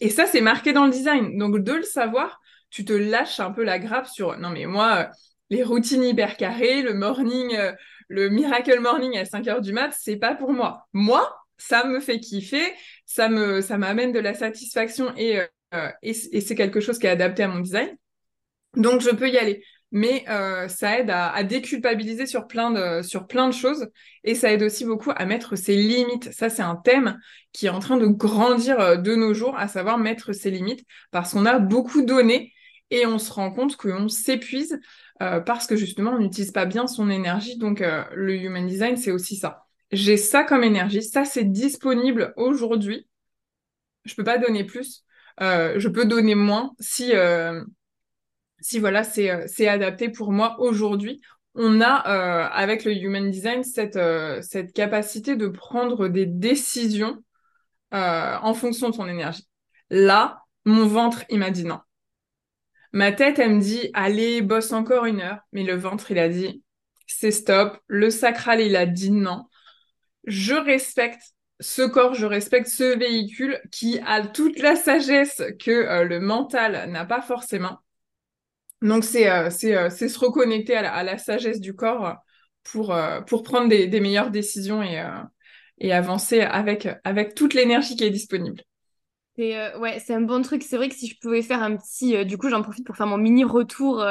Et 0.00 0.10
ça, 0.10 0.26
c'est 0.26 0.40
marqué 0.40 0.72
dans 0.72 0.84
le 0.84 0.90
design. 0.90 1.38
Donc, 1.38 1.62
de 1.62 1.72
le 1.72 1.82
savoir, 1.82 2.40
tu 2.70 2.84
te 2.84 2.92
lâches 2.92 3.40
un 3.40 3.52
peu 3.52 3.62
la 3.62 3.78
grappe 3.78 4.08
sur 4.08 4.36
non, 4.38 4.50
mais 4.50 4.66
moi, 4.66 5.10
les 5.50 5.62
routines 5.62 6.02
hyper 6.02 6.36
carrées, 6.36 6.82
le 6.82 6.94
morning, 6.94 7.56
le 8.08 8.28
miracle 8.28 8.80
morning 8.80 9.16
à 9.16 9.24
5 9.24 9.46
heures 9.48 9.60
du 9.60 9.72
mat, 9.72 9.94
c'est 9.98 10.16
pas 10.16 10.34
pour 10.34 10.52
moi. 10.52 10.86
Moi, 10.92 11.34
ça 11.58 11.84
me 11.84 12.00
fait 12.00 12.20
kiffer, 12.20 12.72
ça 13.04 13.28
me 13.28 13.60
m'amène 13.76 14.12
de 14.12 14.18
la 14.18 14.34
satisfaction 14.34 15.14
et, 15.16 15.40
euh, 15.74 15.90
et, 16.02 16.12
c'est 16.12 16.54
quelque 16.54 16.80
chose 16.80 16.98
qui 16.98 17.06
est 17.06 17.10
adapté 17.10 17.42
à 17.42 17.48
mon 17.48 17.60
design. 17.60 17.96
Donc 18.74 19.00
je 19.00 19.10
peux 19.10 19.28
y 19.28 19.38
aller. 19.38 19.64
Mais 19.96 20.24
euh, 20.28 20.68
ça 20.68 20.98
aide 20.98 21.10
à, 21.10 21.42
déculpabiliser 21.42 22.26
sur 22.26 22.46
plein, 22.46 22.70
de, 22.70 23.50
choses 23.50 23.88
et 24.24 24.34
ça 24.34 24.52
aide 24.52 24.62
aussi 24.62 24.84
beaucoup 24.84 25.10
à 25.16 25.24
mettre 25.24 25.56
ses 25.56 25.74
limites. 25.74 26.30
Ça, 26.32 26.50
c'est 26.50 26.62
un 26.62 26.76
thème 26.76 27.18
qui 27.52 27.66
est 27.66 27.70
en 27.70 27.78
train 27.78 27.96
de 27.96 28.06
grandir 28.06 28.78
euh, 28.78 28.96
de 28.96 29.14
nos 29.14 29.32
jours, 29.32 29.56
à 29.56 29.68
savoir 29.68 29.96
mettre 29.96 30.32
ses 30.32 30.50
limites 30.50 30.84
parce 31.12 31.32
qu'on 31.32 31.46
a 31.46 31.58
beaucoup 31.58 32.02
donné 32.02 32.52
et 32.90 33.06
on 33.06 33.18
se 33.18 33.32
rend 33.32 33.50
compte 33.50 33.76
qu'on 33.76 34.08
s'épuise 34.08 34.78
parce 35.18 35.66
que 35.66 35.76
justement, 35.76 36.10
on 36.10 36.18
n'utilise 36.18 36.52
pas 36.52 36.66
bien 36.66 36.86
son 36.86 37.08
énergie. 37.08 37.56
Donc, 37.56 37.82
le 38.12 38.34
human 38.36 38.66
design, 38.66 38.98
c'est 38.98 39.10
aussi 39.10 39.36
ça 39.36 39.66
j'ai 39.92 40.16
ça 40.16 40.44
comme 40.44 40.64
énergie, 40.64 41.02
ça 41.02 41.24
c'est 41.24 41.44
disponible 41.44 42.32
aujourd'hui. 42.36 43.08
Je 44.04 44.14
peux 44.14 44.24
pas 44.24 44.38
donner 44.38 44.64
plus, 44.64 45.04
euh, 45.40 45.78
je 45.78 45.88
peux 45.88 46.04
donner 46.04 46.34
moins 46.34 46.72
si, 46.80 47.14
euh, 47.14 47.64
si 48.66 48.78
voilà, 48.78 49.04
c'est, 49.04 49.30
euh, 49.30 49.44
c'est 49.46 49.68
adapté 49.68 50.08
pour 50.08 50.32
moi 50.32 50.56
aujourd'hui. 50.58 51.20
On 51.54 51.80
a 51.80 51.94
avec 51.94 52.84
le 52.84 52.92
Human 52.92 53.30
Design 53.30 53.64
cette, 53.64 53.98
cette 54.42 54.74
capacité 54.74 55.36
de 55.36 55.48
prendre 55.48 56.06
des 56.08 56.26
décisions 56.26 57.16
en 57.92 58.52
fonction 58.52 58.90
de 58.90 58.94
son 58.94 59.08
énergie. 59.08 59.48
Là, 59.88 60.42
mon 60.66 60.86
ventre, 60.86 61.24
il 61.30 61.38
m'a 61.38 61.50
dit 61.50 61.64
non. 61.64 61.78
Ma 62.92 63.10
tête, 63.10 63.38
elle 63.38 63.54
me 63.54 63.60
dit, 63.62 63.88
allez, 63.94 64.42
bosse 64.42 64.70
encore 64.72 65.06
une 65.06 65.22
heure. 65.22 65.38
Mais 65.52 65.62
le 65.62 65.76
ventre, 65.76 66.10
il 66.10 66.18
a 66.18 66.28
dit, 66.28 66.62
c'est 67.06 67.30
stop. 67.30 67.78
Le 67.86 68.10
sacral, 68.10 68.60
il 68.60 68.76
a 68.76 68.84
dit 68.84 69.10
non 69.10 69.46
je 70.26 70.54
respecte 70.54 71.22
ce 71.60 71.82
corps, 71.82 72.14
je 72.14 72.26
respecte 72.26 72.66
ce 72.66 72.98
véhicule 72.98 73.60
qui 73.70 73.98
a 74.04 74.26
toute 74.26 74.58
la 74.58 74.76
sagesse 74.76 75.42
que 75.58 75.70
euh, 75.70 76.04
le 76.04 76.20
mental 76.20 76.90
n'a 76.90 77.06
pas 77.06 77.22
forcément. 77.22 77.78
Donc 78.82 79.04
c'est 79.04 79.30
euh, 79.30 79.48
euh, 79.64 79.90
se 79.90 80.18
reconnecter 80.18 80.76
à 80.76 81.02
la, 81.02 81.18
sagesse 81.18 81.60
du 81.60 81.74
corps 81.74 82.16
pour, 82.62 82.94
pour 83.26 83.42
prendre 83.42 83.68
des, 83.68 84.00
meilleures 84.00 84.30
décisions 84.30 84.82
et, 84.82 85.02
et 85.78 85.92
avancer 85.92 86.40
avec, 86.40 86.88
avec 87.04 87.34
toute 87.34 87.54
l'énergie 87.54 87.96
qui 87.96 88.04
est 88.04 88.10
disponible. 88.10 88.60
ouais, 89.38 90.00
c'est 90.04 90.14
un 90.14 90.20
bon 90.20 90.42
truc. 90.42 90.62
C'est 90.62 90.76
vrai 90.76 90.88
que 90.88 90.94
si 90.94 91.06
je 91.06 91.16
pouvais 91.20 91.42
faire 91.42 91.62
un 91.62 91.76
petit... 91.76 92.24
du 92.26 92.36
coup, 92.38 92.48
j'en 92.48 92.62
profite 92.62 92.84
pour 92.84 92.96
faire 92.96 93.06
mon 93.06 93.18
mini 93.18 93.44
retour 93.44 94.04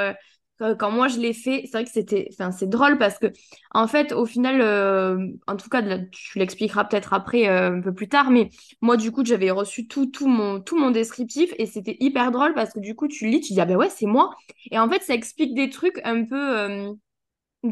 quand 0.57 0.91
moi 0.91 1.07
je 1.07 1.19
l'ai 1.19 1.33
fait, 1.33 1.63
c'est 1.65 1.71
vrai 1.73 1.83
que 1.83 1.91
c'était, 1.91 2.29
enfin 2.31 2.51
c'est 2.51 2.69
drôle 2.69 2.97
parce 2.97 3.19
que 3.19 3.27
en 3.73 3.87
fait 3.87 4.13
au 4.13 4.25
final, 4.25 4.61
euh, 4.61 5.17
en 5.47 5.57
tout 5.57 5.69
cas 5.69 5.81
tu 6.11 6.39
l'expliqueras 6.39 6.85
peut-être 6.85 7.13
après 7.13 7.49
euh, 7.49 7.77
un 7.77 7.81
peu 7.81 7.93
plus 7.93 8.07
tard, 8.07 8.31
mais 8.31 8.49
moi 8.81 8.95
du 8.97 9.11
coup 9.11 9.25
j'avais 9.25 9.51
reçu 9.51 9.87
tout 9.87 10.05
tout 10.05 10.27
mon 10.27 10.61
tout 10.61 10.77
mon 10.77 10.91
descriptif 10.91 11.53
et 11.57 11.65
c'était 11.65 11.97
hyper 11.99 12.31
drôle 12.31 12.53
parce 12.53 12.71
que 12.73 12.79
du 12.79 12.95
coup 12.95 13.07
tu 13.07 13.27
lis, 13.27 13.41
tu 13.41 13.53
dis 13.53 13.61
ah 13.61 13.65
ben 13.65 13.75
ouais 13.75 13.89
c'est 13.89 14.05
moi. 14.05 14.31
Et 14.71 14.79
en 14.79 14.89
fait 14.89 15.01
ça 15.03 15.13
explique 15.13 15.53
des 15.55 15.69
trucs 15.69 15.99
un 16.05 16.23
peu 16.23 16.57
euh, 16.57 16.93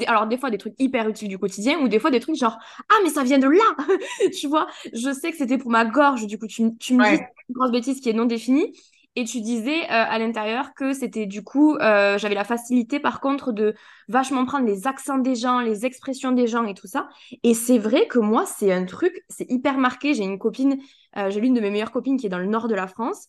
alors 0.08 0.28
des 0.28 0.38
fois 0.38 0.50
des 0.50 0.58
trucs 0.58 0.76
hyper 0.80 1.08
utiles 1.08 1.28
du 1.28 1.38
quotidien 1.38 1.80
ou 1.80 1.88
des 1.88 2.00
fois 2.00 2.12
des 2.12 2.20
trucs 2.20 2.36
genre 2.36 2.58
ah 2.90 2.96
mais 3.04 3.10
ça 3.10 3.24
vient 3.24 3.40
de 3.40 3.48
là! 3.48 3.64
Tu 4.40 4.48
vois? 4.48 4.68
Je 4.94 5.14
sais 5.14 5.32
que 5.32 5.38
c'était 5.38 5.58
pour 5.58 5.72
ma 5.72 5.86
gorge 5.86 6.26
du 6.28 6.38
coup 6.40 6.48
tu, 6.48 6.76
tu 6.78 6.96
me 6.96 7.04
dis 7.04 7.16
une 7.50 7.56
grosse 7.56 7.72
bêtise 7.72 8.02
qui 8.02 8.10
est 8.10 8.14
non 8.14 8.26
définie 8.26 8.74
et 9.16 9.26
tu 9.26 9.42
disais 9.42 9.84
euh, 9.84 9.88
à 9.90 10.18
l'intérieur 10.18 10.74
que 10.74 10.94
c'était 10.94 11.26
du 11.26 11.44
coup, 11.44 11.76
euh, 11.76 12.18
j'avais 12.18 12.36
la 12.36 12.44
facilité 12.44 13.00
par 13.00 13.20
contre 13.20 13.52
de 13.52 13.76
vachement 14.08 14.46
prendre 14.46 14.66
les 14.66 14.88
accents 14.88 15.20
des 15.20 15.36
gens, 15.36 15.60
les 15.60 15.86
expressions 15.86 16.32
des 16.32 16.48
gens 16.48 16.66
et 16.66 16.74
tout 16.74 16.88
ça. 16.88 17.10
Et 17.44 17.54
c'est 17.54 17.78
vrai 17.78 18.08
que 18.08 18.20
moi, 18.20 18.46
c'est 18.46 18.72
un 18.72 18.86
truc, 18.86 19.24
c'est 19.30 19.50
hyper 19.50 19.78
marqué. 19.78 20.14
J'ai 20.14 20.24
une 20.24 20.40
copine, 20.40 20.80
euh, 21.18 21.30
j'ai 21.30 21.42
l'une 21.42 21.54
de 21.54 21.62
mes 21.62 21.70
meilleures 21.70 21.92
copines 21.92 22.18
qui 22.18 22.26
est 22.26 22.30
dans 22.30 22.40
le 22.40 22.48
nord 22.48 22.68
de 22.68 22.76
la 22.76 22.88
France. 22.88 23.28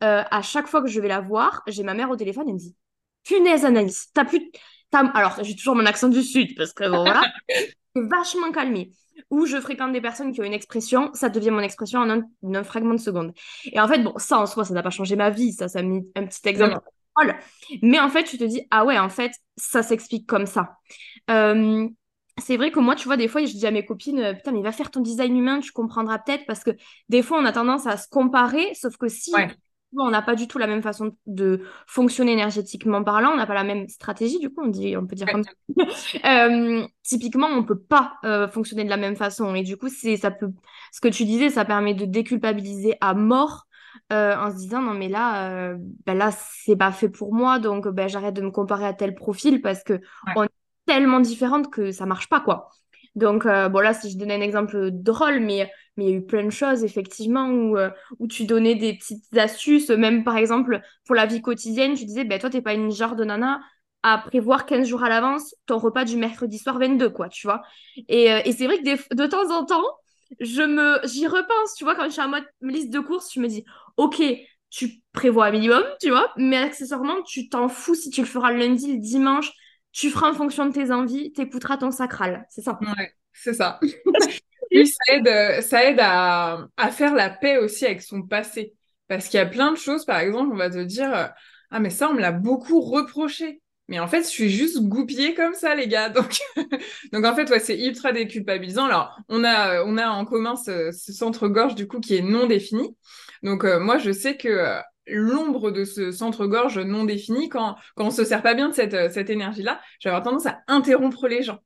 à 0.00 0.42
chaque 0.42 0.66
fois 0.66 0.82
que 0.82 0.88
je 0.88 1.00
vais 1.00 1.08
la 1.08 1.20
voir, 1.20 1.62
j'ai 1.66 1.82
ma 1.82 1.94
mère 1.94 2.10
au 2.10 2.16
téléphone, 2.16 2.44
elle 2.48 2.54
me 2.54 2.58
dit 2.58 2.76
Punaise, 3.24 3.64
Anaïs, 3.64 4.10
t'as 4.14 4.24
plus. 4.24 4.50
Alors, 4.92 5.42
j'ai 5.42 5.54
toujours 5.54 5.74
mon 5.74 5.84
accent 5.84 6.08
du 6.08 6.22
sud 6.22 6.54
parce 6.56 6.72
que 6.72 6.88
bon, 6.88 7.02
voilà. 7.02 7.22
vachement 7.94 8.52
calmé 8.52 8.90
où 9.30 9.46
je 9.46 9.60
fréquente 9.60 9.92
des 9.92 10.00
personnes 10.00 10.32
qui 10.32 10.40
ont 10.40 10.44
une 10.44 10.52
expression, 10.52 11.10
ça 11.14 11.28
devient 11.28 11.50
mon 11.50 11.60
expression 11.60 12.00
en 12.00 12.10
un, 12.10 12.64
fragment 12.64 12.94
de 12.94 13.00
seconde. 13.00 13.32
Et 13.64 13.80
en 13.80 13.88
fait, 13.88 13.98
bon, 13.98 14.12
ça 14.16 14.38
en 14.38 14.46
soi, 14.46 14.64
ça 14.64 14.74
n'a 14.74 14.82
pas 14.82 14.90
changé 14.90 15.16
ma 15.16 15.30
vie, 15.30 15.52
ça, 15.52 15.68
ça 15.68 15.80
a 15.80 15.82
mis 15.82 16.06
un 16.14 16.26
petit 16.26 16.46
exemple. 16.48 16.78
Mais 17.82 17.98
en 17.98 18.08
fait, 18.08 18.24
tu 18.24 18.38
te 18.38 18.44
dis, 18.44 18.66
ah 18.70 18.84
ouais, 18.84 18.98
en 18.98 19.08
fait, 19.08 19.32
ça 19.56 19.82
s'explique 19.82 20.26
comme 20.26 20.46
ça. 20.46 20.76
Euh, 21.30 21.88
c'est 22.38 22.56
vrai 22.56 22.70
que 22.70 22.78
moi, 22.78 22.94
tu 22.94 23.04
vois, 23.04 23.16
des 23.16 23.28
fois, 23.28 23.42
je 23.44 23.52
dis 23.52 23.66
à 23.66 23.70
mes 23.70 23.84
copines, 23.84 24.20
euh, 24.20 24.34
putain, 24.34 24.52
mais 24.52 24.62
va 24.62 24.72
faire 24.72 24.90
ton 24.90 25.00
design 25.00 25.36
humain, 25.36 25.60
tu 25.60 25.72
comprendras 25.72 26.18
peut-être, 26.18 26.44
parce 26.46 26.62
que 26.62 26.70
des 27.08 27.22
fois, 27.22 27.38
on 27.40 27.44
a 27.46 27.52
tendance 27.52 27.86
à 27.86 27.96
se 27.96 28.08
comparer, 28.08 28.74
sauf 28.74 28.96
que 28.98 29.08
si 29.08 29.32
on 30.02 30.10
n'a 30.10 30.22
pas 30.22 30.34
du 30.34 30.48
tout 30.48 30.58
la 30.58 30.66
même 30.66 30.82
façon 30.82 31.16
de 31.26 31.62
fonctionner 31.86 32.32
énergétiquement 32.32 33.02
parlant, 33.02 33.30
on 33.32 33.36
n'a 33.36 33.46
pas 33.46 33.54
la 33.54 33.64
même 33.64 33.88
stratégie, 33.88 34.38
du 34.38 34.50
coup, 34.50 34.62
on, 34.64 34.68
dit, 34.68 34.96
on 34.96 35.06
peut 35.06 35.16
dire 35.16 35.26
comme 35.30 35.44
ça. 35.44 35.50
Euh, 36.24 36.86
typiquement, 37.02 37.48
on 37.48 37.62
ne 37.62 37.66
peut 37.66 37.78
pas 37.78 38.14
euh, 38.24 38.48
fonctionner 38.48 38.84
de 38.84 38.90
la 38.90 38.96
même 38.96 39.16
façon. 39.16 39.54
Et 39.54 39.62
du 39.62 39.76
coup, 39.76 39.88
c'est, 39.88 40.16
ça 40.16 40.30
peut, 40.30 40.50
ce 40.92 41.00
que 41.00 41.08
tu 41.08 41.24
disais, 41.24 41.50
ça 41.50 41.64
permet 41.64 41.94
de 41.94 42.04
déculpabiliser 42.04 42.96
à 43.00 43.14
mort 43.14 43.66
euh, 44.12 44.36
en 44.36 44.50
se 44.50 44.56
disant 44.56 44.82
non, 44.82 44.94
mais 44.94 45.08
là, 45.08 45.74
ben 46.06 46.16
là, 46.16 46.30
c'est 46.32 46.76
pas 46.76 46.92
fait 46.92 47.08
pour 47.08 47.34
moi, 47.34 47.58
donc 47.58 47.88
ben, 47.88 48.08
j'arrête 48.08 48.34
de 48.34 48.42
me 48.42 48.50
comparer 48.50 48.86
à 48.86 48.92
tel 48.92 49.14
profil 49.14 49.60
parce 49.60 49.82
que 49.82 50.00
on 50.34 50.44
est 50.44 50.50
tellement 50.86 51.20
différentes 51.20 51.70
que 51.70 51.92
ça 51.92 52.06
marche 52.06 52.28
pas, 52.28 52.40
quoi. 52.40 52.70
Donc, 53.16 53.46
euh, 53.46 53.68
bon, 53.68 53.80
là, 53.80 53.94
si 53.94 54.10
je 54.10 54.18
donnais 54.18 54.34
un 54.36 54.40
exemple 54.42 54.90
drôle, 54.92 55.40
mais 55.40 55.70
il 55.96 56.04
y 56.04 56.08
a 56.08 56.10
eu 56.12 56.24
plein 56.24 56.44
de 56.44 56.50
choses, 56.50 56.84
effectivement, 56.84 57.48
où, 57.48 57.76
euh, 57.78 57.90
où 58.18 58.28
tu 58.28 58.44
donnais 58.44 58.74
des 58.74 58.94
petites 58.94 59.36
astuces, 59.36 59.90
même 59.90 60.22
par 60.24 60.36
exemple, 60.36 60.80
pour 61.06 61.14
la 61.14 61.26
vie 61.26 61.40
quotidienne, 61.42 61.94
tu 61.94 62.04
disais, 62.04 62.24
ben 62.24 62.38
toi, 62.38 62.50
t'es 62.50 62.62
pas 62.62 62.74
une 62.74 62.90
genre 62.92 63.16
de 63.16 63.24
nana 63.24 63.60
à 64.02 64.18
prévoir 64.18 64.66
15 64.66 64.86
jours 64.88 65.02
à 65.02 65.08
l'avance 65.08 65.54
ton 65.66 65.78
repas 65.78 66.04
du 66.04 66.16
mercredi 66.16 66.58
soir 66.58 66.78
22, 66.78 67.10
quoi, 67.10 67.28
tu 67.28 67.46
vois. 67.46 67.62
Et, 68.08 68.30
euh, 68.32 68.40
et 68.44 68.52
c'est 68.52 68.66
vrai 68.66 68.78
que 68.78 69.14
de 69.14 69.26
temps 69.26 69.50
en 69.50 69.64
temps, 69.64 69.82
je 70.40 70.62
me, 70.62 71.00
j'y 71.06 71.26
repense, 71.26 71.74
tu 71.76 71.84
vois, 71.84 71.94
quand 71.94 72.04
je 72.04 72.10
suis 72.10 72.22
en 72.22 72.28
mode 72.28 72.44
liste 72.60 72.90
de 72.90 73.00
courses, 73.00 73.32
je 73.34 73.40
me 73.40 73.48
dis, 73.48 73.64
ok, 73.96 74.22
tu 74.70 75.02
prévois 75.12 75.46
un 75.46 75.50
minimum, 75.52 75.82
tu 76.00 76.10
vois, 76.10 76.32
mais 76.36 76.56
accessoirement, 76.56 77.22
tu 77.22 77.48
t'en 77.48 77.68
fous 77.68 77.94
si 77.94 78.10
tu 78.10 78.20
le 78.20 78.26
feras 78.26 78.52
lundi, 78.52 78.92
le 78.94 78.98
dimanche, 79.00 79.52
tu 79.96 80.10
feras 80.10 80.30
en 80.30 80.34
fonction 80.34 80.66
de 80.66 80.72
tes 80.72 80.90
envies, 80.90 81.32
t'écouteras 81.32 81.78
ton 81.78 81.90
sacral. 81.90 82.44
C'est 82.50 82.60
ça. 82.60 82.78
Ouais, 82.82 83.12
c'est 83.32 83.54
ça. 83.54 83.80
Puis 84.70 84.88
ça 84.88 85.14
aide, 85.14 85.62
ça 85.62 85.84
aide 85.84 86.00
à, 86.00 86.68
à, 86.76 86.90
faire 86.90 87.14
la 87.14 87.30
paix 87.30 87.56
aussi 87.56 87.86
avec 87.86 88.02
son 88.02 88.20
passé. 88.22 88.74
Parce 89.08 89.28
qu'il 89.28 89.38
y 89.38 89.40
a 89.40 89.46
plein 89.46 89.72
de 89.72 89.78
choses, 89.78 90.04
par 90.04 90.18
exemple, 90.18 90.50
on 90.52 90.56
va 90.56 90.68
te 90.68 90.82
dire 90.82 91.32
Ah, 91.70 91.80
mais 91.80 91.88
ça, 91.88 92.10
on 92.10 92.14
me 92.14 92.20
l'a 92.20 92.32
beaucoup 92.32 92.82
reproché. 92.82 93.62
mais 93.88 93.98
en 93.98 94.06
fait, 94.06 94.22
je 94.22 94.28
suis 94.28 94.50
juste 94.50 94.82
goupillée 94.82 95.32
comme 95.32 95.54
ça, 95.54 95.74
les 95.74 95.88
gars. 95.88 96.10
Donc, 96.10 96.40
donc 97.12 97.24
en 97.24 97.34
fait, 97.34 97.48
ouais, 97.48 97.60
c'est 97.60 97.78
ultra 97.78 98.12
déculpabilisant. 98.12 98.84
Alors, 98.84 99.16
on 99.30 99.44
a, 99.44 99.82
on 99.84 99.96
a 99.96 100.08
en 100.08 100.26
commun 100.26 100.56
ce, 100.56 100.90
centre-gorge, 100.92 101.74
du 101.74 101.88
coup, 101.88 102.00
qui 102.00 102.16
est 102.16 102.22
non 102.22 102.46
défini. 102.46 102.94
Donc, 103.42 103.64
euh, 103.64 103.80
moi, 103.80 103.96
je 103.96 104.10
sais 104.10 104.36
que 104.36 104.48
euh, 104.48 104.78
l'ombre 105.06 105.70
de 105.70 105.84
ce 105.84 106.10
centre-gorge 106.10 106.78
non 106.78 107.04
défini, 107.04 107.48
quand, 107.48 107.76
quand 107.94 108.06
on 108.06 108.10
se 108.10 108.24
sert 108.24 108.42
pas 108.42 108.54
bien 108.54 108.68
de 108.68 108.74
cette, 108.74 108.94
euh, 108.94 109.10
cette 109.10 109.30
énergie-là, 109.30 109.80
je 110.00 110.08
vais 110.08 110.14
avoir 110.14 110.24
tendance 110.24 110.46
à 110.46 110.60
interrompre 110.68 111.28
les 111.28 111.42
gens. 111.42 111.60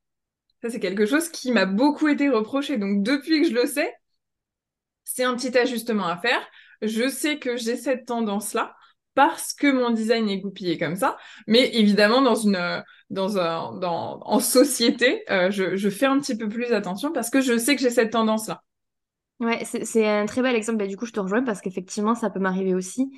Ça, 0.63 0.69
c'est 0.69 0.81
quelque 0.81 1.07
chose 1.07 1.29
qui 1.31 1.53
m'a 1.53 1.67
beaucoup 1.67 2.09
été 2.09 2.29
reproché. 2.29 2.77
Donc, 2.77 3.03
depuis 3.03 3.41
que 3.41 3.49
je 3.49 3.55
le 3.55 3.67
sais, 3.67 3.95
c'est 5.05 5.25
un 5.25 5.35
petit 5.35 5.57
ajustement 5.57 6.07
à 6.07 6.19
faire. 6.19 6.41
Je 6.83 7.09
sais 7.09 7.39
que 7.39 7.57
j'ai 7.57 7.77
cette 7.77 8.07
tendance-là 8.07 8.75
parce 9.15 9.53
que 9.53 9.71
mon 9.71 9.91
design 9.91 10.29
est 10.29 10.39
goupillé 10.39 10.79
comme 10.79 10.97
ça. 10.97 11.17
Mais 11.47 11.75
évidemment, 11.75 12.23
dans 12.23 12.35
une, 12.35 12.83
dans 13.11 13.39
un, 13.39 13.77
dans, 13.79 14.21
en 14.25 14.41
société, 14.41 15.25
euh, 15.31 15.51
je, 15.51 15.77
je, 15.77 15.91
fais 15.91 16.07
un 16.07 16.19
petit 16.21 16.37
peu 16.37 16.49
plus 16.49 16.73
attention 16.73 17.13
parce 17.13 17.31
que 17.31 17.41
je 17.41 17.59
sais 17.59 17.75
que 17.75 17.83
j'ai 17.83 17.91
cette 17.91 18.13
tendance-là. 18.13 18.63
Ouais, 19.41 19.65
c'est 19.65 20.07
un 20.07 20.27
très 20.27 20.43
bel 20.43 20.55
exemple. 20.55 20.79
Bah, 20.79 20.87
du 20.87 20.97
coup, 20.97 21.07
je 21.07 21.13
te 21.13 21.21
rejoins 21.21 21.43
parce 21.43 21.61
qu'effectivement, 21.63 22.15
ça 22.15 22.29
peut 22.31 22.41
m'arriver 22.41 22.75
aussi. 22.75 23.11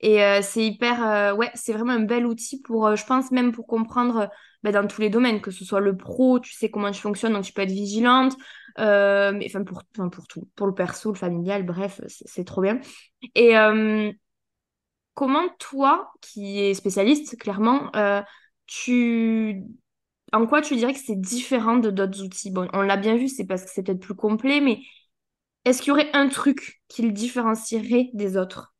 Et 0.00 0.22
euh, 0.22 0.40
c'est 0.42 0.64
hyper, 0.64 1.06
euh, 1.06 1.34
ouais, 1.34 1.50
c'est 1.54 1.72
vraiment 1.72 1.92
un 1.92 2.00
bel 2.04 2.26
outil 2.26 2.60
pour, 2.62 2.96
je 2.96 3.04
pense, 3.04 3.30
même 3.30 3.52
pour 3.52 3.66
comprendre 3.66 4.30
bah, 4.62 4.72
dans 4.72 4.86
tous 4.86 5.00
les 5.02 5.10
domaines, 5.10 5.40
que 5.40 5.50
ce 5.50 5.64
soit 5.64 5.80
le 5.80 5.96
pro, 5.96 6.40
tu 6.40 6.52
sais 6.54 6.70
comment 6.70 6.90
tu 6.90 7.00
fonctionnes, 7.00 7.32
donc 7.34 7.44
tu 7.44 7.52
peux 7.52 7.62
être 7.62 7.70
vigilante, 7.70 8.36
mais 8.78 9.46
enfin 9.46 9.64
pour, 9.64 9.82
pour 10.10 10.26
tout, 10.26 10.48
pour 10.54 10.66
le 10.66 10.74
perso, 10.74 11.12
le 11.12 11.18
familial, 11.18 11.62
bref, 11.64 12.00
c'est 12.08 12.44
trop 12.44 12.60
bien. 12.62 12.78
Et 13.34 13.54
comment 15.14 15.48
toi, 15.58 16.12
qui 16.20 16.60
es 16.60 16.74
spécialiste, 16.74 17.38
clairement, 17.38 17.90
euh, 17.96 18.22
tu... 18.66 19.62
en 20.32 20.46
quoi 20.46 20.62
tu 20.62 20.76
dirais 20.76 20.92
que 20.94 21.00
c'est 21.00 21.20
différent 21.20 21.76
de 21.78 21.90
d'autres 21.90 22.22
outils? 22.22 22.50
Bon, 22.50 22.68
on 22.72 22.82
l'a 22.82 22.96
bien 22.96 23.16
vu, 23.16 23.28
c'est 23.28 23.46
parce 23.46 23.64
que 23.64 23.70
c'est 23.72 23.82
peut-être 23.82 24.00
plus 24.00 24.14
complet, 24.14 24.60
mais 24.60 24.80
est-ce 25.66 25.82
qu'il 25.82 25.88
y 25.88 25.92
aurait 25.92 26.10
un 26.14 26.28
truc 26.28 26.80
qui 26.88 27.02
le 27.02 27.12
différencierait 27.12 28.10
des 28.14 28.36
autres? 28.36 28.74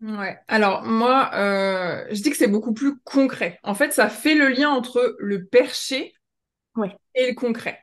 Ouais. 0.00 0.38
Alors 0.48 0.82
moi, 0.82 1.30
euh, 1.34 2.04
je 2.10 2.22
dis 2.22 2.30
que 2.30 2.36
c'est 2.36 2.48
beaucoup 2.48 2.72
plus 2.72 2.98
concret. 3.00 3.60
En 3.62 3.74
fait, 3.74 3.92
ça 3.92 4.08
fait 4.08 4.34
le 4.34 4.48
lien 4.48 4.70
entre 4.70 5.16
le 5.18 5.44
perché 5.44 6.14
et 7.14 7.28
le 7.28 7.34
concret. 7.34 7.78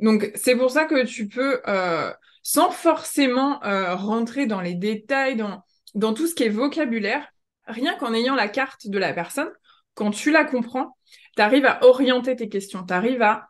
Donc 0.00 0.30
c'est 0.34 0.56
pour 0.56 0.70
ça 0.70 0.84
que 0.84 1.04
tu 1.04 1.28
peux, 1.28 1.60
euh, 1.68 2.12
sans 2.42 2.70
forcément 2.70 3.60
rentrer 3.62 4.46
dans 4.46 4.60
les 4.60 4.74
détails, 4.74 5.36
dans, 5.36 5.62
dans 5.94 6.12
tout 6.12 6.26
ce 6.26 6.34
qui 6.34 6.42
est 6.44 6.48
vocabulaire, 6.48 7.26
rien 7.66 7.94
qu'en 7.94 8.14
ayant 8.14 8.34
la 8.34 8.48
carte 8.48 8.88
de 8.88 8.98
la 8.98 9.12
personne, 9.12 9.50
quand 9.94 10.10
tu 10.10 10.30
la 10.30 10.44
comprends, 10.44 10.96
tu 11.36 11.42
arrives 11.42 11.66
à 11.66 11.84
orienter 11.84 12.36
tes 12.36 12.48
questions, 12.48 12.84
tu 12.84 12.94
arrives 12.94 13.22
à, 13.22 13.48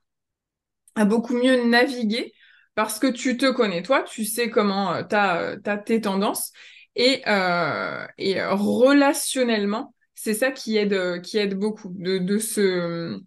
beaucoup 1.05 1.35
mieux 1.35 1.65
naviguer 1.65 2.35
parce 2.75 2.99
que 2.99 3.07
tu 3.07 3.37
te 3.37 3.51
connais 3.51 3.83
toi, 3.83 4.03
tu 4.03 4.25
sais 4.25 4.51
comment 4.51 4.95
euh, 4.95 5.03
tu 5.03 5.15
as, 5.15 5.41
euh, 5.41 5.77
tes 5.85 6.01
tendances 6.01 6.53
et, 6.97 7.23
euh, 7.27 8.07
et 8.19 8.43
relationnellement, 8.43 9.95
c'est 10.15 10.35
ça 10.35 10.51
qui 10.51 10.77
aide, 10.77 11.21
qui 11.23 11.39
aide 11.39 11.59
beaucoup 11.59 11.93
de, 11.95 12.19
de 12.19 12.39
se 12.39 13.19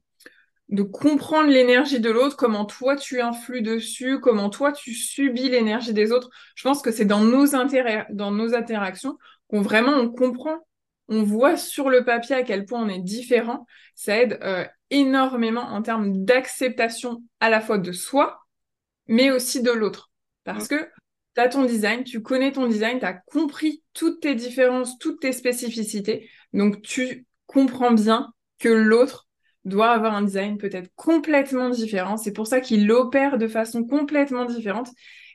de 0.69 0.81
comprendre 0.81 1.49
l'énergie 1.49 1.99
de 1.99 2.09
l'autre, 2.09 2.35
comment 2.35 2.65
toi 2.65 2.95
tu 2.95 3.21
influes 3.21 3.61
dessus, 3.61 4.19
comment 4.19 4.49
toi 4.49 4.71
tu 4.71 4.95
subis 4.95 5.47
l'énergie 5.47 5.93
des 5.93 6.11
autres. 6.11 6.29
Je 6.55 6.63
pense 6.63 6.81
que 6.81 6.91
c'est 6.91 7.05
dans 7.05 7.23
nos 7.23 7.53
intérêts, 7.53 8.07
dans 8.09 8.31
nos 8.31 8.55
interactions 8.55 9.15
qu'on 9.47 9.61
vraiment 9.61 9.91
on 9.91 10.09
comprend 10.09 10.57
on 11.07 11.21
voit 11.21 11.55
sur 11.55 11.91
le 11.91 12.03
papier 12.03 12.35
à 12.35 12.41
quel 12.41 12.65
point 12.65 12.81
on 12.81 12.89
est 12.89 12.99
différent. 12.99 13.67
Ça 13.93 14.17
aide 14.19 14.39
énormément 14.89 15.61
en 15.61 15.81
termes 15.81 16.25
d'acceptation 16.25 17.21
à 17.39 17.49
la 17.49 17.61
fois 17.61 17.77
de 17.77 17.91
soi, 17.91 18.44
mais 19.07 19.31
aussi 19.31 19.61
de 19.61 19.71
l'autre. 19.71 20.11
Parce 20.43 20.67
que 20.67 20.75
tu 21.35 21.41
as 21.41 21.49
ton 21.49 21.65
design, 21.65 22.03
tu 22.03 22.21
connais 22.21 22.51
ton 22.51 22.67
design, 22.67 22.99
tu 22.99 23.05
as 23.05 23.13
compris 23.13 23.83
toutes 23.93 24.21
tes 24.21 24.35
différences, 24.35 24.97
toutes 24.99 25.21
tes 25.21 25.31
spécificités. 25.31 26.29
Donc 26.53 26.81
tu 26.81 27.25
comprends 27.47 27.91
bien 27.91 28.31
que 28.59 28.69
l'autre 28.69 29.27
doit 29.65 29.91
avoir 29.91 30.13
un 30.13 30.21
design 30.21 30.57
peut-être 30.57 30.89
complètement 30.95 31.69
différent. 31.69 32.17
C'est 32.17 32.33
pour 32.33 32.47
ça 32.47 32.61
qu'il 32.61 32.89
opère 32.91 33.37
de 33.37 33.47
façon 33.47 33.83
complètement 33.83 34.45
différente. 34.45 34.89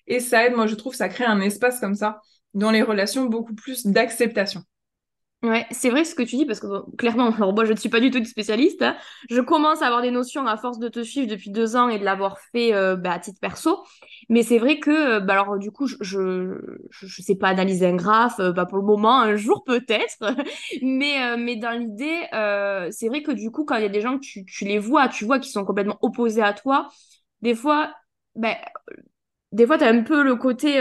Et 0.07 0.21
ça 0.21 0.47
aide, 0.47 0.55
moi 0.55 0.67
je 0.67 0.75
trouve, 0.75 0.95
ça 0.95 1.09
crée 1.09 1.25
un 1.25 1.41
espace 1.41 1.81
comme 1.81 1.95
ça 1.95 2.21
dans 2.55 2.71
les 2.71 2.83
relations 2.83 3.27
beaucoup 3.27 3.55
plus 3.55 3.87
d'acceptation. 3.87 4.63
Ouais, 5.43 5.67
c'est 5.71 5.89
vrai 5.89 6.05
ce 6.05 6.15
que 6.15 6.23
tu 6.23 6.37
dis 6.37 6.45
parce 6.45 6.61
que 6.61 6.67
clairement, 6.97 7.31
alors 7.35 7.55
moi 7.55 7.65
je 7.65 7.73
ne 7.73 7.77
suis 7.79 7.89
pas 7.89 8.01
du 8.01 8.11
tout 8.11 8.19
une 8.19 8.27
spécialiste. 8.27 8.83
Hein. 8.83 8.95
Je 9.31 9.41
commence 9.41 9.81
à 9.81 9.87
avoir 9.87 10.03
des 10.03 10.11
notions 10.11 10.47
à 10.47 10.59
force 10.59 10.79
de 10.79 10.89
te 10.89 11.03
suivre 11.03 11.27
depuis 11.29 11.51
deux 11.51 11.77
ans 11.77 11.89
et 11.89 11.99
de 11.99 12.05
l'avoir 12.05 12.39
fait 12.53 12.75
euh, 12.75 12.95
bah, 12.97 13.13
à 13.13 13.19
titre 13.19 13.41
perso. 13.41 13.83
Mais 14.29 14.43
c'est 14.43 14.59
vrai 14.59 14.79
que, 14.79 14.91
euh, 15.17 15.21
bah, 15.21 15.33
alors 15.33 15.59
du 15.59 15.71
coup, 15.71 15.87
je, 15.87 15.97
je, 16.91 17.23
sais 17.23 17.37
pas 17.37 17.49
analyser 17.49 17.87
un 17.87 17.97
graphe, 17.97 18.39
euh, 18.39 18.53
bah, 18.53 18.67
pour 18.67 18.77
le 18.77 18.85
moment, 18.85 19.19
un 19.19 19.37
jour 19.37 19.65
peut-être. 19.67 20.19
mais, 20.83 21.37
mais 21.39 21.57
dans 21.57 21.71
l'idée, 21.71 22.21
c'est 22.93 23.09
vrai 23.09 23.23
que 23.23 23.33
du 23.33 23.51
coup, 23.51 23.65
quand 23.65 23.77
il 23.77 23.83
y 23.83 23.87
a 23.87 23.89
des 23.89 24.03
gens 24.03 24.17
que 24.19 24.25
tu, 24.25 24.45
tu 24.45 24.67
les 24.67 24.79
vois, 24.79 25.09
tu 25.09 25.25
vois 25.25 25.39
qui 25.39 25.51
sont 25.51 25.65
complètement 25.65 25.97
opposés 26.03 26.43
à 26.43 26.53
toi, 26.53 26.89
des 27.41 27.55
fois, 27.55 27.95
ben, 28.35 28.57
des 29.53 29.67
fois, 29.67 29.79
tu 29.79 29.85
as 29.85 29.89
un 29.89 30.03
peu 30.03 30.23
le 30.23 30.37
côté 30.37 30.79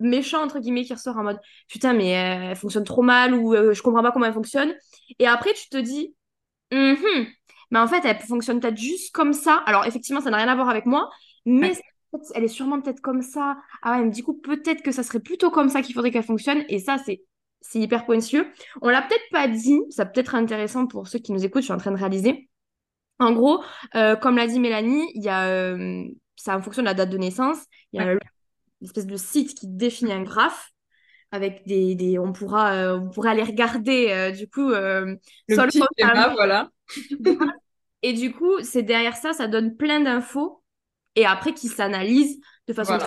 méchant 0.00 0.42
entre 0.42 0.58
guillemets 0.58 0.84
qui 0.84 0.92
ressort 0.92 1.16
en 1.16 1.22
mode 1.22 1.40
putain 1.68 1.92
mais 1.92 2.16
euh, 2.16 2.50
elle 2.50 2.56
fonctionne 2.56 2.84
trop 2.84 3.02
mal 3.02 3.34
ou 3.34 3.54
euh, 3.54 3.72
je 3.72 3.82
comprends 3.82 4.02
pas 4.02 4.12
comment 4.12 4.26
elle 4.26 4.32
fonctionne. 4.32 4.74
Et 5.18 5.26
après 5.26 5.52
tu 5.54 5.68
te 5.68 5.76
dis 5.76 6.14
mm-hmm. 6.72 7.28
mais 7.70 7.78
en 7.78 7.86
fait 7.86 8.04
elle 8.04 8.18
fonctionne 8.20 8.60
peut-être 8.60 8.76
juste 8.76 9.14
comme 9.14 9.32
ça. 9.32 9.62
Alors 9.66 9.86
effectivement 9.86 10.20
ça 10.20 10.30
n'a 10.30 10.36
rien 10.36 10.48
à 10.48 10.54
voir 10.54 10.68
avec 10.68 10.86
moi 10.86 11.10
mais 11.44 11.72
elle 12.34 12.44
est 12.44 12.48
sûrement 12.48 12.80
peut-être 12.80 13.00
comme 13.00 13.22
ça. 13.22 13.56
Ah 13.82 14.00
ouais 14.00 14.10
du 14.10 14.22
coup 14.22 14.34
peut-être 14.34 14.82
que 14.82 14.92
ça 14.92 15.02
serait 15.02 15.20
plutôt 15.20 15.50
comme 15.50 15.68
ça 15.68 15.82
qu'il 15.82 15.94
faudrait 15.94 16.10
qu'elle 16.10 16.22
fonctionne. 16.22 16.64
Et 16.68 16.78
ça 16.78 16.98
c'est 16.98 17.22
c'est 17.62 17.80
hyper 17.80 18.04
pointilleux 18.04 18.46
on 18.82 18.90
l'a 18.90 19.02
peut-être 19.02 19.28
pas 19.32 19.48
dit 19.48 19.80
ça 19.90 20.04
peut 20.06 20.20
être 20.20 20.34
intéressant 20.34 20.86
pour 20.86 21.08
ceux 21.08 21.18
qui 21.18 21.32
nous 21.32 21.44
écoutent 21.44 21.62
je 21.62 21.66
suis 21.66 21.74
en 21.74 21.78
train 21.78 21.92
de 21.92 21.98
réaliser. 21.98 22.48
En 23.18 23.32
gros 23.32 23.62
euh, 23.94 24.14
comme 24.14 24.36
l'a 24.36 24.46
dit 24.46 24.60
Mélanie 24.60 25.10
il 25.14 25.22
y 25.22 25.28
a 25.30 25.74
ça 26.36 26.56
en 26.56 26.62
fonction 26.62 26.82
de 26.82 26.86
la 26.86 26.94
date 26.94 27.10
de 27.10 27.18
naissance. 27.18 27.58
Il 27.92 28.00
y 28.00 28.04
a 28.04 28.16
une 28.80 28.86
espèce 28.86 29.06
de 29.06 29.16
site 29.16 29.54
qui 29.54 29.66
définit 29.68 30.12
un 30.12 30.22
graphe 30.22 30.72
avec 31.32 31.66
des, 31.66 31.94
des 31.94 32.18
on 32.18 32.32
pourra 32.32 32.72
euh, 32.74 32.98
on 32.98 33.10
pourra 33.10 33.30
aller 33.30 33.42
regarder 33.42 34.08
euh, 34.10 34.30
du 34.30 34.48
coup 34.48 34.70
euh, 34.70 35.16
le 35.48 35.56
petit 35.56 35.80
schéma, 35.98 36.28
voilà. 36.34 36.70
Et 38.02 38.12
du 38.12 38.32
coup 38.32 38.60
c'est 38.62 38.82
derrière 38.82 39.16
ça 39.16 39.32
ça 39.32 39.48
donne 39.48 39.76
plein 39.76 40.00
d'infos 40.00 40.62
et 41.16 41.26
après 41.26 41.52
qui 41.52 41.68
s'analyse 41.68 42.38
de 42.68 42.72
façon 42.72 42.98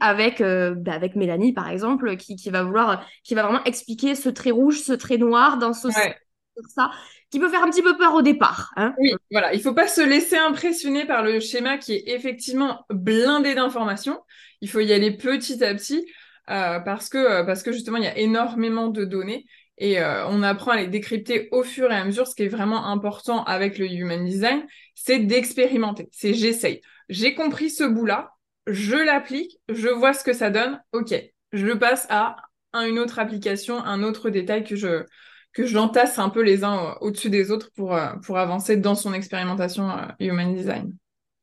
avec 0.00 0.40
bah, 0.40 0.92
avec 0.92 1.14
Mélanie 1.14 1.52
par 1.52 1.68
exemple 1.68 2.16
qui, 2.16 2.36
qui 2.36 2.50
va 2.50 2.64
vouloir 2.64 3.06
qui 3.22 3.34
va 3.34 3.42
vraiment 3.44 3.62
expliquer 3.64 4.14
ce 4.14 4.28
trait 4.28 4.50
rouge 4.50 4.80
ce 4.80 4.92
trait 4.92 5.18
noir 5.18 5.58
dans 5.58 5.72
ce 5.72 5.88
ça 5.90 6.90
qui 7.30 7.38
peut 7.38 7.48
faire 7.48 7.62
un 7.62 7.70
petit 7.70 7.82
peu 7.82 7.96
peur 7.96 8.14
au 8.14 8.22
départ. 8.22 8.72
Hein. 8.76 8.94
Oui, 8.98 9.12
voilà, 9.30 9.54
il 9.54 9.62
faut 9.62 9.74
pas 9.74 9.86
se 9.86 10.00
laisser 10.00 10.36
impressionner 10.36 11.04
par 11.06 11.22
le 11.22 11.38
schéma 11.40 11.78
qui 11.78 11.94
est 11.94 12.08
effectivement 12.08 12.84
blindé 12.90 13.54
d'informations. 13.54 14.20
Il 14.60 14.68
faut 14.68 14.80
y 14.80 14.92
aller 14.92 15.16
petit 15.16 15.62
à 15.64 15.74
petit 15.74 16.06
euh, 16.50 16.80
parce 16.80 17.08
que 17.08 17.18
euh, 17.18 17.44
parce 17.44 17.62
que 17.62 17.72
justement 17.72 17.98
il 17.98 18.04
y 18.04 18.08
a 18.08 18.18
énormément 18.18 18.88
de 18.88 19.04
données 19.04 19.46
et 19.78 20.00
euh, 20.00 20.26
on 20.26 20.42
apprend 20.42 20.72
à 20.72 20.76
les 20.76 20.88
décrypter 20.88 21.48
au 21.52 21.62
fur 21.62 21.90
et 21.92 21.96
à 21.96 22.04
mesure. 22.04 22.26
Ce 22.26 22.34
qui 22.34 22.42
est 22.42 22.48
vraiment 22.48 22.86
important 22.86 23.44
avec 23.44 23.78
le 23.78 23.86
human 23.86 24.24
design, 24.24 24.66
c'est 24.94 25.20
d'expérimenter. 25.20 26.08
C'est 26.10 26.34
j'essaye. 26.34 26.80
J'ai 27.08 27.34
compris 27.34 27.70
ce 27.70 27.84
bout-là, 27.84 28.32
je 28.66 28.96
l'applique, 28.96 29.58
je 29.68 29.88
vois 29.88 30.12
ce 30.12 30.24
que 30.24 30.32
ça 30.32 30.50
donne. 30.50 30.80
Ok, 30.92 31.14
je 31.52 31.72
passe 31.72 32.06
à 32.10 32.36
une 32.74 32.98
autre 32.98 33.18
application, 33.18 33.82
un 33.82 34.02
autre 34.02 34.30
détail 34.30 34.64
que 34.64 34.76
je 34.76 35.04
que 35.52 35.66
j'entasse 35.66 36.18
un 36.18 36.28
peu 36.28 36.42
les 36.42 36.64
uns 36.64 36.96
au-dessus 37.00 37.30
des 37.30 37.50
autres 37.50 37.70
pour, 37.74 37.94
euh, 37.94 38.12
pour 38.24 38.38
avancer 38.38 38.76
dans 38.76 38.94
son 38.94 39.12
expérimentation 39.12 39.90
euh, 39.90 40.06
Human 40.20 40.54
Design. 40.54 40.94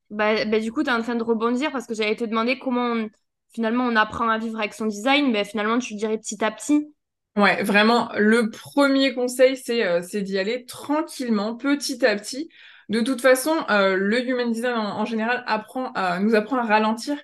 Bah, 0.09 0.45
bah, 0.45 0.59
du 0.59 0.71
coup, 0.71 0.83
tu 0.83 0.89
es 0.89 0.93
en 0.93 1.01
train 1.01 1.15
de 1.15 1.23
rebondir 1.23 1.71
parce 1.71 1.85
que 1.85 1.93
j'allais 1.93 2.15
te 2.15 2.23
demander 2.23 2.57
comment 2.57 3.07
finalement 3.53 3.83
on 3.85 3.95
apprend 3.95 4.29
à 4.29 4.37
vivre 4.37 4.59
avec 4.59 4.73
son 4.73 4.85
design. 4.85 5.31
mais 5.31 5.43
finalement, 5.43 5.79
tu 5.79 5.95
dirais 5.95 6.17
petit 6.17 6.43
à 6.43 6.51
petit. 6.51 6.93
Ouais, 7.35 7.61
vraiment, 7.63 8.09
le 8.17 8.49
premier 8.49 9.13
conseil, 9.13 9.57
c'est 9.57 9.85
euh, 9.85 10.01
d'y 10.01 10.39
aller 10.39 10.65
tranquillement, 10.65 11.55
petit 11.55 12.05
à 12.05 12.15
petit. 12.15 12.49
De 12.89 13.01
toute 13.01 13.19
façon, 13.19 13.53
le 13.67 14.25
Human 14.25 14.49
Design 14.49 14.77
en, 14.77 15.03
général 15.03 15.43
apprend, 15.45 15.91
nous 16.21 16.35
apprend 16.35 16.55
à 16.55 16.63
ralentir 16.63 17.17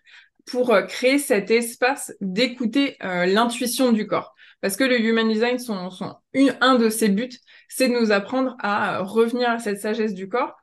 pour 0.45 0.77
créer 0.89 1.19
cet 1.19 1.51
espace 1.51 2.13
d'écouter 2.19 2.97
l'intuition 2.99 3.93
du 3.93 4.05
corps. 4.05 4.35
Parce 4.63 4.77
que 4.77 4.85
le 4.85 4.97
Human 4.97 5.27
Design, 5.27 5.57
un 6.61 6.75
de 6.75 6.87
ses 6.87 7.09
buts, 7.09 7.37
c'est 7.67 7.89
de 7.89 7.99
nous 7.99 8.13
apprendre 8.13 8.55
à 8.59 8.99
revenir 8.99 9.49
à 9.49 9.59
cette 9.59 9.81
sagesse 9.81 10.13
du 10.13 10.29
corps 10.29 10.55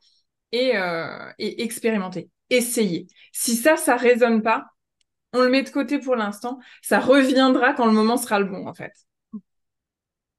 et, 0.53 0.75
euh, 0.75 1.31
expérimenter, 1.39 2.31
essayer. 2.49 3.09
Si 3.31 3.57
ça, 3.57 3.77
ça 3.77 3.97
résonne 3.97 4.43
pas, 4.43 4.65
on 5.35 5.43
le 5.43 5.51
met 5.51 5.63
de 5.63 5.69
côté 5.69 5.99
pour 5.99 6.17
l'instant. 6.17 6.61
Ça 6.81 6.99
reviendra 6.99 7.75
quand 7.75 7.85
le 7.85 7.93
moment 7.93 8.17
sera 8.17 8.41
le 8.41 8.47
bon, 8.47 8.67
en 8.67 8.73
fait. 8.73 8.93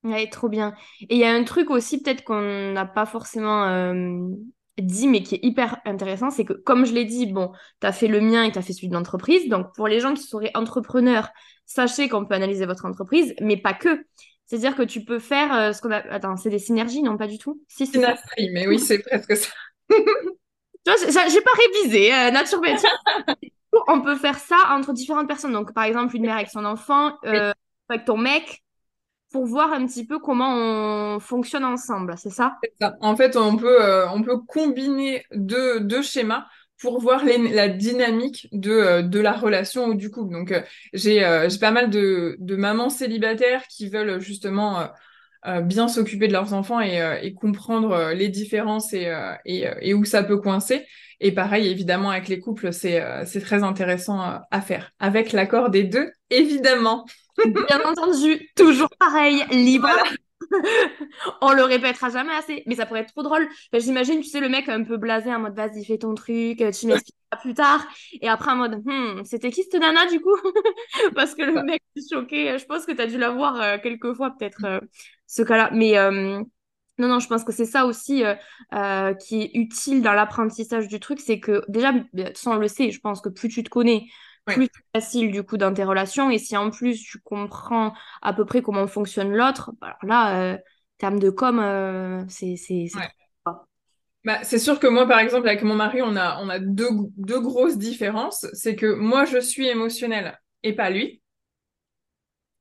Ouais, 0.02 0.28
trop 0.28 0.50
bien. 0.50 0.74
Et 1.02 1.18
il 1.18 1.20
y 1.20 1.24
a 1.24 1.32
un 1.32 1.44
truc 1.44 1.70
aussi, 1.70 2.02
peut-être 2.02 2.24
qu'on 2.24 2.72
n'a 2.72 2.88
pas 2.88 3.06
forcément 3.06 3.66
euh, 3.68 4.28
dit, 4.78 5.08
mais 5.08 5.24
qui 5.24 5.36
est 5.36 5.44
hyper 5.44 5.78
intéressant, 5.86 6.30
c'est 6.30 6.46
que, 6.46 6.54
comme 6.54 6.86
je 6.86 6.94
l'ai 6.94 7.06
dit, 7.06 7.28
bon, 7.28 7.52
tu 7.82 7.88
as 7.88 7.92
fait 7.92 8.08
le 8.08 8.22
mien 8.22 8.44
et 8.44 8.52
tu 8.52 8.58
as 8.58 8.62
fait 8.62 8.74
celui 8.74 8.88
de 8.88 8.94
l'entreprise. 8.94 9.48
Donc, 9.50 9.74
pour 9.76 9.88
les 9.88 10.00
gens 10.00 10.14
qui 10.14 10.24
seraient 10.24 10.52
entrepreneurs, 10.56 11.30
sachez 11.66 12.10
qu'on 12.10 12.26
peut 12.26 12.36
analyser 12.36 12.66
votre 12.66 12.86
entreprise, 12.86 13.34
mais 13.42 13.58
pas 13.58 13.74
que. 13.74 14.06
C'est-à-dire 14.46 14.76
que 14.76 14.84
tu 14.84 15.06
peux 15.06 15.20
faire 15.20 15.54
euh, 15.54 15.72
ce 15.74 15.82
qu'on 15.82 15.92
a. 15.92 15.98
Attends, 15.98 16.36
c'est 16.36 16.50
des 16.50 16.60
synergies, 16.60 17.02
non, 17.02 17.18
pas 17.18 17.28
du 17.28 17.38
tout? 17.38 17.62
Si, 17.68 17.86
c'est 17.88 18.00
mais 18.00 18.68
oui, 18.68 18.80
c'est 18.80 19.00
presque 19.00 19.38
ça. 19.38 19.50
tu 19.90 19.96
vois, 20.86 21.28
j'ai 21.30 21.42
pas 21.42 21.52
révisé, 21.84 22.14
euh, 22.14 22.32
nature 22.32 22.62
On 23.88 24.02
peut 24.02 24.18
faire 24.18 24.38
ça 24.38 24.58
entre 24.72 24.92
différentes 24.92 25.28
personnes. 25.28 25.54
Donc, 25.54 25.74
par 25.74 25.86
exemple, 25.86 26.16
une 26.16 26.24
mère 26.24 26.36
avec 26.36 26.50
son 26.50 26.66
enfant, 26.66 27.18
euh, 27.26 27.54
avec 27.88 28.06
ton 28.06 28.18
mec, 28.18 28.62
pour 29.32 29.46
voir 29.46 29.72
un 29.72 29.86
petit 29.86 30.06
peu 30.06 30.20
comment 30.20 30.56
on 30.56 31.20
fonctionne 31.20 31.64
ensemble, 31.64 32.16
c'est 32.18 32.30
ça, 32.30 32.58
En 33.00 33.16
fait, 33.16 33.38
on 33.38 33.56
peut, 33.58 33.82
euh, 33.82 34.10
on 34.10 34.22
peut 34.22 34.38
combiner 34.48 35.26
deux, 35.34 35.80
deux 35.80 36.02
schémas 36.02 36.46
pour 36.80 37.00
voir 37.00 37.24
la 37.26 37.70
dynamique 37.70 38.48
de, 38.52 38.72
euh, 38.72 39.02
de 39.02 39.20
la 39.20 39.34
relation 39.34 39.86
ou 39.86 39.94
du 39.94 40.10
couple. 40.10 40.34
Donc, 40.34 40.52
euh, 40.52 40.62
j'ai 40.94 41.22
pas 41.60 41.72
mal 41.72 41.90
de, 41.90 42.36
de 42.40 42.56
mamans 42.56 42.90
célibataires 42.90 43.66
qui 43.68 43.88
veulent 43.88 44.20
justement 44.20 44.90
bien 45.64 45.88
s'occuper 45.88 46.28
de 46.28 46.34
leurs 46.34 46.54
enfants 46.54 46.80
et, 46.82 47.02
et 47.24 47.34
comprendre 47.34 48.12
les 48.14 48.30
différences 48.30 48.94
et, 48.94 49.12
et, 49.44 49.68
et, 49.82 49.96
où 49.96 50.06
ça 50.06 50.22
peut 50.22 50.38
coincer. 50.38 50.86
Et 51.20 51.32
pareil, 51.32 51.68
évidemment, 51.68 52.12
avec 52.12 52.28
les 52.28 52.40
couples, 52.40 52.72
c'est 52.72 53.02
très 53.42 53.64
intéressant 53.64 54.20
à 54.20 54.62
faire. 54.62 54.92
Avec 55.00 55.32
l'accord 55.32 55.72
des 55.72 55.84
deux, 55.84 56.12
évidemment. 56.30 57.06
Bien 57.46 57.82
entendu, 57.86 58.50
toujours 58.56 58.90
pareil, 59.00 59.44
libre. 59.52 59.90
On 61.42 61.54
le 61.54 61.64
répétera 61.64 62.10
jamais 62.10 62.34
assez, 62.34 62.64
mais 62.66 62.76
ça 62.76 62.86
pourrait 62.86 63.02
être 63.02 63.14
trop 63.14 63.24
drôle. 63.24 63.48
J'imagine, 63.74 64.22
tu 64.22 64.30
sais, 64.30 64.40
le 64.40 64.50
mec 64.50 64.70
un 64.70 64.84
peu 64.84 64.98
blasé 64.98 65.34
en 65.34 65.40
mode 65.40 65.56
vas-y, 65.56 65.86
fais 65.86 65.98
ton 65.98 66.14
truc, 66.16 66.58
tu 66.58 66.88
m'expliqueras 66.88 67.38
plus 67.42 67.54
tard. 67.54 67.86
Et 68.22 68.28
après 68.28 68.52
en 68.52 68.56
mode 68.56 68.82
hmm, 68.86 69.24
c'était 69.24 69.52
qui 69.52 69.64
cette 69.64 69.80
nana 69.80 70.06
du 70.08 70.20
coup? 70.20 70.36
Parce 71.16 71.36
que 71.36 71.44
le 71.44 71.64
mec 71.64 71.82
est 71.96 72.14
choqué. 72.14 72.58
Je 72.58 72.66
pense 72.66 72.86
que 72.86 72.92
tu 72.92 73.02
as 73.02 73.08
dû 73.08 73.18
la 73.18 73.32
voir 73.32 73.62
euh, 73.62 73.78
quelques 73.82 74.14
fois, 74.14 74.32
peut-être, 74.38 74.66
euh, 74.66 74.80
ce 75.28 75.42
cas-là. 75.42 75.70
Mais 75.74 75.98
euh, 75.98 76.42
non, 76.98 77.08
non, 77.08 77.20
je 77.20 77.28
pense 77.28 77.44
que 77.44 77.54
c'est 77.54 77.66
ça 77.66 77.86
aussi 77.86 78.24
qui 79.20 79.42
est 79.42 79.52
utile 79.54 80.02
dans 80.02 80.14
l'apprentissage 80.14 80.88
du 80.88 81.00
truc. 81.00 81.20
C'est 81.20 81.40
que 81.40 81.64
déjà, 81.68 81.94
sans 82.36 82.56
le 82.58 82.68
sait, 82.68 82.92
je 82.92 83.00
pense 83.00 83.22
que 83.22 83.30
plus 83.30 83.50
tu 83.50 83.64
te 83.64 83.70
connais, 83.70 84.06
plus 84.46 84.70
facile 84.94 85.32
du 85.32 85.44
coup 85.44 85.58
dans 85.58 85.74
tes 85.74 85.84
relations. 85.84 86.30
Et 86.30 86.40
si 86.40 86.58
en 86.58 86.70
plus 86.70 87.02
tu 87.02 87.20
comprends 87.20 87.94
à 88.22 88.34
peu 88.34 88.46
près 88.46 88.62
comment 88.62 88.88
fonctionne 88.88 89.34
l'autre, 89.34 89.72
bah, 89.80 89.88
alors 90.02 90.06
là, 90.06 90.54
euh, 90.54 90.58
termes 90.98 91.20
de 91.20 91.30
com, 91.30 91.60
euh, 91.60 92.24
c'est 92.30 92.56
c'est 92.56 92.88
bah, 94.24 94.44
c'est 94.44 94.60
sûr 94.60 94.80
que 94.80 94.86
moi, 94.86 95.08
par 95.08 95.20
exemple, 95.20 95.48
avec 95.48 95.64
mon 95.64 95.74
mari, 95.74 96.02
on 96.04 96.16
a, 96.16 96.40
on 96.44 96.50
a 96.50 96.60
deux, 96.60 96.90
deux 97.18 97.40
grosses 97.40 97.78
différences. 97.78 98.46
C'est 98.54 98.76
que 98.76 98.94
moi, 98.94 99.26
je 99.26 99.40
suis 99.40 99.68
émotionnelle 99.68 100.40
et 100.62 100.74
pas 100.74 100.92
lui. 100.92 101.22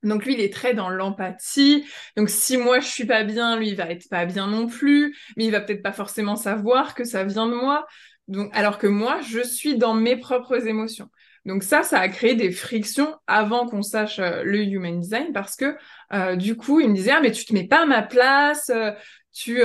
Donc 0.02 0.25
lui, 0.25 0.34
il 0.34 0.40
est 0.40 0.52
très 0.52 0.75
dans 0.75 0.88
l'empathie. 0.88 1.84
Donc 2.16 2.30
si 2.30 2.56
moi 2.56 2.80
je 2.80 2.87
suis 2.87 3.04
pas 3.04 3.22
bien, 3.25 3.58
lui 3.58 3.68
il 3.68 3.76
va 3.76 3.90
être 3.90 4.08
pas 4.08 4.25
bien 4.25 4.46
non 4.46 4.66
plus, 4.66 5.14
mais 5.37 5.44
il 5.44 5.50
va 5.50 5.60
peut-être 5.60 5.82
pas 5.82 5.92
forcément 5.92 6.37
savoir 6.37 6.94
que 6.94 7.04
ça 7.04 7.25
vient 7.25 7.46
de 7.46 7.54
moi. 7.54 7.87
Donc 8.28 8.50
alors 8.54 8.78
que 8.78 8.87
moi, 8.87 9.20
je 9.20 9.40
suis 9.40 9.76
dans 9.76 9.94
mes 9.94 10.16
propres 10.16 10.66
émotions. 10.66 11.10
Donc 11.47 11.62
ça, 11.62 11.82
ça 11.82 11.99
a 11.99 12.09
créé 12.09 12.35
des 12.35 12.50
frictions 12.50 13.16
avant 13.26 13.66
qu'on 13.66 13.82
sache 13.82 14.18
euh, 14.18 14.42
le 14.44 14.62
human 14.62 15.00
design 15.00 15.32
parce 15.32 15.56
que 15.56 15.76
euh, 16.12 16.37
du 16.37 16.56
coup, 16.56 16.80
il 16.80 16.90
me 16.90 16.94
disait 16.94 17.12
ah 17.12 17.20
mais 17.20 17.32
tu 17.32 17.44
te 17.44 17.54
mets 17.54 17.66
pas 17.66 17.82
à 17.82 17.87
ma 17.87 18.02
place, 18.02 18.70
euh, 18.70 18.92
tu 19.32 19.62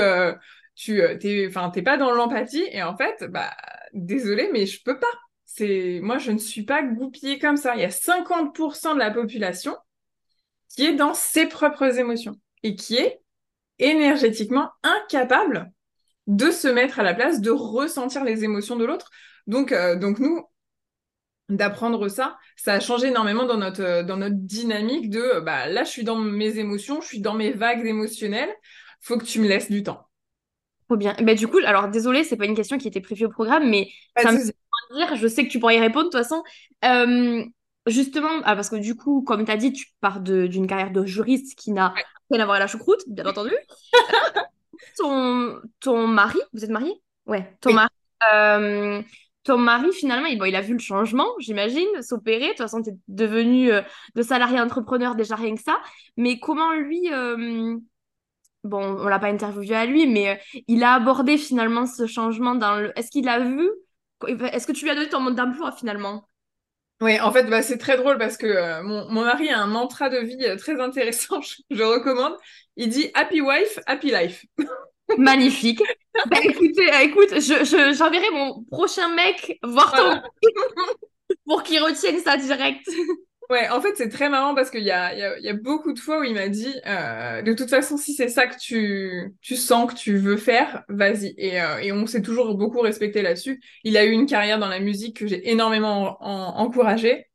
tu 0.75 1.01
t'es 1.19 1.45
enfin 1.47 1.69
t'es 1.69 1.81
pas 1.81 1.97
dans 1.97 2.11
l'empathie 2.11 2.65
et 2.71 2.83
en 2.83 2.97
fait 2.97 3.23
bah 3.29 3.51
désolé 3.93 4.49
mais 4.53 4.65
je 4.65 4.81
peux 4.83 4.99
pas. 4.99 5.07
C'est 5.45 5.99
moi 6.01 6.17
je 6.17 6.31
ne 6.31 6.37
suis 6.37 6.63
pas 6.63 6.81
goupillée 6.81 7.39
comme 7.39 7.57
ça. 7.57 7.75
Il 7.75 7.81
y 7.81 7.85
a 7.85 7.89
50% 7.89 8.93
de 8.93 8.99
la 8.99 9.11
population 9.11 9.75
qui 10.69 10.85
est 10.85 10.93
dans 10.93 11.13
ses 11.13 11.47
propres 11.47 11.99
émotions 11.99 12.35
et 12.63 12.75
qui 12.75 12.97
est 12.97 13.21
énergétiquement 13.79 14.69
incapable 14.83 15.71
de 16.27 16.51
se 16.51 16.67
mettre 16.67 16.99
à 16.99 17.03
la 17.03 17.13
place, 17.13 17.41
de 17.41 17.51
ressentir 17.51 18.23
les 18.23 18.43
émotions 18.43 18.75
de 18.75 18.85
l'autre. 18.85 19.09
Donc, 19.47 19.73
donc 19.99 20.19
nous, 20.19 20.43
d'apprendre 21.49 22.07
ça, 22.07 22.37
ça 22.55 22.73
a 22.73 22.79
changé 22.79 23.07
énormément 23.07 23.45
dans 23.45 23.57
notre, 23.57 23.81
euh, 23.81 24.03
dans 24.03 24.17
notre 24.17 24.35
dynamique 24.35 25.09
de 25.09 25.19
euh, 25.19 25.41
bah, 25.41 25.67
là, 25.67 25.83
je 25.83 25.89
suis 25.89 26.03
dans 26.03 26.15
mes 26.15 26.57
émotions, 26.57 27.01
je 27.01 27.07
suis 27.07 27.21
dans 27.21 27.33
mes 27.33 27.51
vagues 27.51 27.85
émotionnelles, 27.85 28.53
faut 29.01 29.17
que 29.17 29.25
tu 29.25 29.39
me 29.39 29.47
laisses 29.47 29.69
du 29.69 29.83
temps. 29.83 30.07
Trop 30.87 30.97
bien. 30.97 31.15
Bah, 31.21 31.35
du 31.35 31.47
coup, 31.47 31.59
alors 31.65 31.89
désolé, 31.89 32.23
c'est 32.23 32.37
pas 32.37 32.45
une 32.45 32.55
question 32.55 32.77
qui 32.77 32.87
était 32.87 33.01
prévue 33.01 33.25
au 33.25 33.29
programme, 33.29 33.69
mais 33.69 33.89
ça 34.17 34.31
me 34.31 34.39
fait 34.39 34.55
dire, 34.95 35.15
je 35.15 35.27
sais 35.27 35.45
que 35.45 35.51
tu 35.51 35.59
pourrais 35.59 35.77
y 35.77 35.79
répondre 35.79 36.05
de 36.05 36.09
toute 36.09 36.21
façon. 36.21 36.43
Euh, 36.83 37.43
justement, 37.87 38.29
ah, 38.43 38.55
parce 38.55 38.69
que 38.69 38.75
du 38.75 38.95
coup, 38.95 39.23
comme 39.23 39.45
tu 39.45 39.51
as 39.51 39.57
dit, 39.57 39.71
tu 39.71 39.87
pars 40.01 40.21
d'une 40.21 40.67
carrière 40.67 40.91
de 40.91 41.05
juriste 41.05 41.57
qui 41.57 41.71
n'a 41.71 41.93
rien 42.31 42.41
à 42.41 42.45
voir 42.45 42.57
à 42.57 42.59
la 42.59 42.67
choucroute, 42.67 43.01
bien 43.07 43.25
entendu. 43.25 43.51
ton, 44.97 45.59
ton 45.79 46.07
mari, 46.07 46.39
vous 46.53 46.63
êtes 46.63 46.71
marié 46.71 46.93
Ouais, 47.25 47.55
ton 47.61 47.73
mari 47.73 47.89
ton 49.45 49.59
mari, 49.59 49.91
finalement, 49.93 50.25
il, 50.25 50.41
il 50.43 50.55
a 50.55 50.61
vu 50.61 50.73
le 50.73 50.79
changement, 50.79 51.27
j'imagine, 51.39 52.01
s'opérer. 52.01 52.45
De 52.45 52.49
toute 52.49 52.57
façon, 52.57 52.81
tu 52.81 52.89
es 52.89 52.93
devenu 53.07 53.71
euh, 53.71 53.81
de 54.15 54.23
salarié 54.23 54.59
entrepreneur 54.59 55.15
déjà 55.15 55.35
rien 55.35 55.55
que 55.55 55.61
ça. 55.61 55.79
Mais 56.17 56.39
comment 56.39 56.73
lui, 56.73 57.13
euh, 57.13 57.77
bon, 58.63 58.83
on 58.99 59.07
l'a 59.07 59.19
pas 59.19 59.27
interviewé 59.27 59.75
à 59.75 59.85
lui, 59.85 60.07
mais 60.07 60.29
euh, 60.29 60.61
il 60.67 60.83
a 60.83 60.95
abordé 60.95 61.37
finalement 61.37 61.85
ce 61.85 62.07
changement 62.07 62.55
dans 62.55 62.77
le. 62.77 62.91
Est-ce 62.97 63.11
qu'il 63.11 63.29
a 63.29 63.39
vu 63.39 63.69
Est-ce 64.27 64.65
que 64.65 64.71
tu 64.71 64.83
lui 64.83 64.91
as 64.91 64.95
donné 64.95 65.09
ton 65.09 65.19
mode 65.19 65.35
d'emploi 65.35 65.71
finalement? 65.71 66.27
Oui, 67.01 67.19
en 67.19 67.31
fait, 67.31 67.43
bah, 67.43 67.61
c'est 67.61 67.77
très 67.77 67.97
drôle 67.97 68.17
parce 68.17 68.37
que 68.37 68.81
mon, 68.81 69.23
mari 69.23 69.49
a 69.49 69.59
un 69.59 69.67
mantra 69.67 70.09
de 70.09 70.17
vie 70.17 70.57
très 70.57 70.81
intéressant, 70.81 71.39
je 71.69 71.83
recommande. 71.83 72.35
Il 72.77 72.89
dit 72.89 73.11
Happy 73.13 73.41
Wife, 73.41 73.79
Happy 73.85 74.11
Life. 74.11 74.43
Magnifique. 75.17 75.81
bah, 76.29 76.37
écoutez, 76.43 76.93
euh, 76.93 76.99
écoute, 76.99 77.29
je, 77.33 77.93
j'enverrai 77.95 78.29
mon 78.31 78.63
prochain 78.63 79.13
mec 79.13 79.59
voir 79.63 79.93
ton 79.93 80.21
pour 81.45 81.63
qu'il 81.63 81.81
retienne 81.81 82.19
ça 82.19 82.37
direct. 82.37 82.87
Ouais, 83.49 83.69
en 83.69 83.79
fait, 83.79 83.93
c'est 83.95 84.09
très 84.09 84.29
marrant 84.29 84.55
parce 84.55 84.71
qu'il 84.71 84.83
y 84.83 84.89
a, 84.89 85.37
y, 85.37 85.43
y 85.43 85.49
a, 85.49 85.53
beaucoup 85.53 85.93
de 85.93 85.99
fois 85.99 86.19
où 86.19 86.23
il 86.23 86.33
m'a 86.33 86.49
dit 86.49 86.73
euh, 86.87 87.43
de 87.43 87.53
toute 87.53 87.69
façon, 87.69 87.95
si 87.95 88.15
c'est 88.15 88.27
ça 88.27 88.47
que 88.47 88.57
tu, 88.57 89.35
tu 89.41 89.55
sens 89.55 89.91
que 89.91 89.95
tu 89.95 90.17
veux 90.17 90.37
faire, 90.37 90.83
vas-y. 90.89 91.35
Et, 91.37 91.61
euh, 91.61 91.77
et 91.77 91.91
on 91.91 92.07
s'est 92.07 92.23
toujours 92.23 92.55
beaucoup 92.55 92.79
respecté 92.79 93.21
là-dessus. 93.21 93.61
Il 93.83 93.97
a 93.97 94.05
eu 94.05 94.09
une 94.11 94.25
carrière 94.25 94.57
dans 94.57 94.67
la 94.67 94.79
musique 94.79 95.17
que 95.17 95.27
j'ai 95.27 95.47
énormément 95.51 96.17
encouragée. 96.23 97.27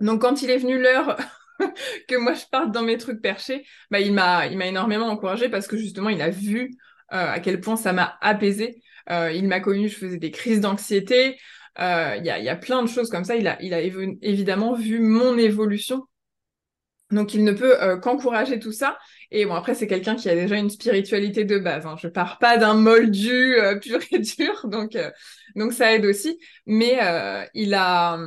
Donc, 0.00 0.20
quand 0.20 0.42
il 0.42 0.50
est 0.50 0.58
venu 0.58 0.78
l'heure 0.78 1.16
que 2.08 2.16
moi 2.16 2.34
je 2.34 2.44
parte 2.50 2.72
dans 2.72 2.82
mes 2.82 2.98
trucs 2.98 3.20
perchés, 3.20 3.64
bah, 3.90 4.00
il 4.00 4.12
m'a 4.12 4.46
énormément 4.46 5.06
encouragé 5.06 5.48
parce 5.48 5.66
que 5.66 5.76
justement 5.76 6.08
il 6.08 6.22
a 6.22 6.30
vu 6.30 6.76
euh, 7.12 7.32
à 7.32 7.40
quel 7.40 7.60
point 7.60 7.76
ça 7.76 7.92
m'a 7.92 8.16
apaisé. 8.20 8.82
Euh, 9.10 9.30
il 9.32 9.46
m'a 9.46 9.60
connu, 9.60 9.88
je 9.88 9.96
faisais 9.96 10.18
des 10.18 10.30
crises 10.30 10.60
d'anxiété. 10.60 11.38
Euh, 11.78 12.16
il 12.18 12.24
y, 12.24 12.30
a, 12.30 12.56
plein 12.56 12.82
de 12.82 12.88
choses 12.88 13.10
comme 13.10 13.24
ça. 13.24 13.36
Il 13.36 13.46
a, 13.46 13.60
il 13.62 14.18
évidemment 14.22 14.74
vu 14.74 14.98
mon 14.98 15.36
évolution. 15.36 16.04
Donc 17.12 17.34
il 17.34 17.44
ne 17.44 17.52
peut 17.52 18.00
qu'encourager 18.00 18.58
tout 18.58 18.72
ça. 18.72 18.98
Et 19.30 19.44
bon 19.46 19.54
après 19.54 19.74
c'est 19.76 19.86
quelqu'un 19.86 20.16
qui 20.16 20.28
a 20.28 20.34
déjà 20.34 20.56
une 20.56 20.70
spiritualité 20.70 21.44
de 21.44 21.58
base. 21.58 21.86
Hein. 21.86 21.94
Je 22.00 22.08
pars 22.08 22.38
pas 22.38 22.56
d'un 22.56 22.74
moldu 22.74 23.56
pur 23.80 24.00
et 24.10 24.18
dur, 24.18 24.66
donc 24.66 24.98
donc 25.54 25.72
ça 25.72 25.94
aide 25.94 26.04
aussi. 26.04 26.40
Mais 26.66 26.98
il 27.54 27.74
a 27.74 28.18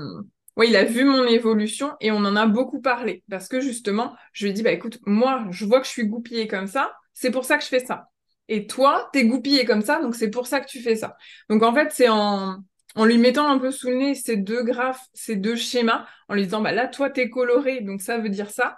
il 0.67 0.75
a 0.75 0.83
vu 0.83 1.05
mon 1.05 1.25
évolution 1.25 1.95
et 2.01 2.11
on 2.11 2.17
en 2.17 2.35
a 2.35 2.47
beaucoup 2.47 2.81
parlé 2.81 3.23
parce 3.29 3.47
que 3.47 3.61
justement, 3.61 4.15
je 4.33 4.45
lui 4.45 4.51
ai 4.51 4.53
dit 4.53 4.63
bah 4.63 4.71
écoute, 4.71 4.99
moi, 5.05 5.45
je 5.51 5.65
vois 5.65 5.79
que 5.79 5.85
je 5.85 5.91
suis 5.91 6.07
goupillée 6.07 6.47
comme 6.47 6.67
ça, 6.67 6.93
c'est 7.13 7.31
pour 7.31 7.45
ça 7.45 7.57
que 7.57 7.63
je 7.63 7.69
fais 7.69 7.85
ça. 7.85 8.09
Et 8.47 8.67
toi, 8.67 9.09
t'es 9.13 9.25
goupillée 9.25 9.65
comme 9.65 9.81
ça, 9.81 10.01
donc 10.01 10.15
c'est 10.15 10.29
pour 10.31 10.47
ça 10.47 10.59
que 10.59 10.67
tu 10.67 10.81
fais 10.81 10.95
ça. 10.95 11.15
Donc 11.49 11.63
en 11.63 11.73
fait, 11.73 11.91
c'est 11.91 12.09
en 12.09 13.05
lui 13.05 13.17
mettant 13.17 13.47
un 13.49 13.59
peu 13.59 13.71
sous 13.71 13.89
le 13.89 13.95
nez 13.95 14.15
ces 14.15 14.37
deux 14.37 14.63
graphes, 14.63 15.05
ces 15.13 15.35
deux 15.35 15.55
schémas, 15.55 16.05
en 16.27 16.35
lui 16.35 16.43
disant 16.43 16.61
bah 16.61 16.71
là, 16.71 16.87
toi, 16.87 17.09
t'es 17.09 17.29
coloré, 17.29 17.81
donc 17.81 18.01
ça 18.01 18.17
veut 18.17 18.29
dire 18.29 18.49
ça. 18.49 18.77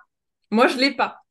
Moi, 0.51 0.67
je 0.67 0.77
l'ai 0.77 0.91
pas. 0.91 1.21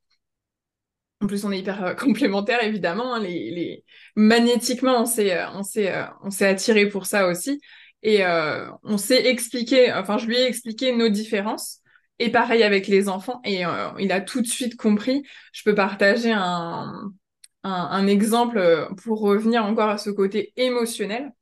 En 1.22 1.26
plus, 1.26 1.44
on 1.44 1.52
est 1.52 1.58
hyper 1.58 1.84
euh, 1.84 1.94
complémentaires, 1.98 2.62
évidemment. 2.64 3.14
Hein, 3.14 3.20
les. 3.20 3.84
Magnétiquement, 4.16 5.02
on 5.02 5.06
s'est, 5.06 5.36
euh, 5.36 5.50
on 5.54 5.62
s'est, 5.62 5.94
euh, 5.94 6.04
on 6.22 6.30
s'est 6.30 6.46
attiré 6.46 6.88
pour 6.88 7.06
ça 7.06 7.26
aussi. 7.28 7.60
Et 8.02 8.24
euh, 8.24 8.66
on 8.82 8.98
s'est 8.98 9.26
expliqué, 9.26 9.92
enfin, 9.92 10.18
je 10.18 10.26
lui 10.26 10.36
ai 10.36 10.46
expliqué 10.46 10.94
nos 10.94 11.08
différences. 11.08 11.80
Et 12.18 12.30
pareil 12.30 12.62
avec 12.62 12.86
les 12.86 13.08
enfants. 13.08 13.40
Et 13.44 13.64
euh, 13.64 13.90
il 13.98 14.12
a 14.12 14.20
tout 14.20 14.42
de 14.42 14.46
suite 14.46 14.76
compris. 14.76 15.22
Je 15.52 15.62
peux 15.64 15.74
partager 15.74 16.32
un, 16.32 17.10
un, 17.64 18.06
exemple 18.06 18.88
pour 19.02 19.20
revenir 19.20 19.64
encore 19.64 19.88
à 19.88 19.98
ce 19.98 20.10
côté 20.10 20.52
émotionnel. 20.56 21.32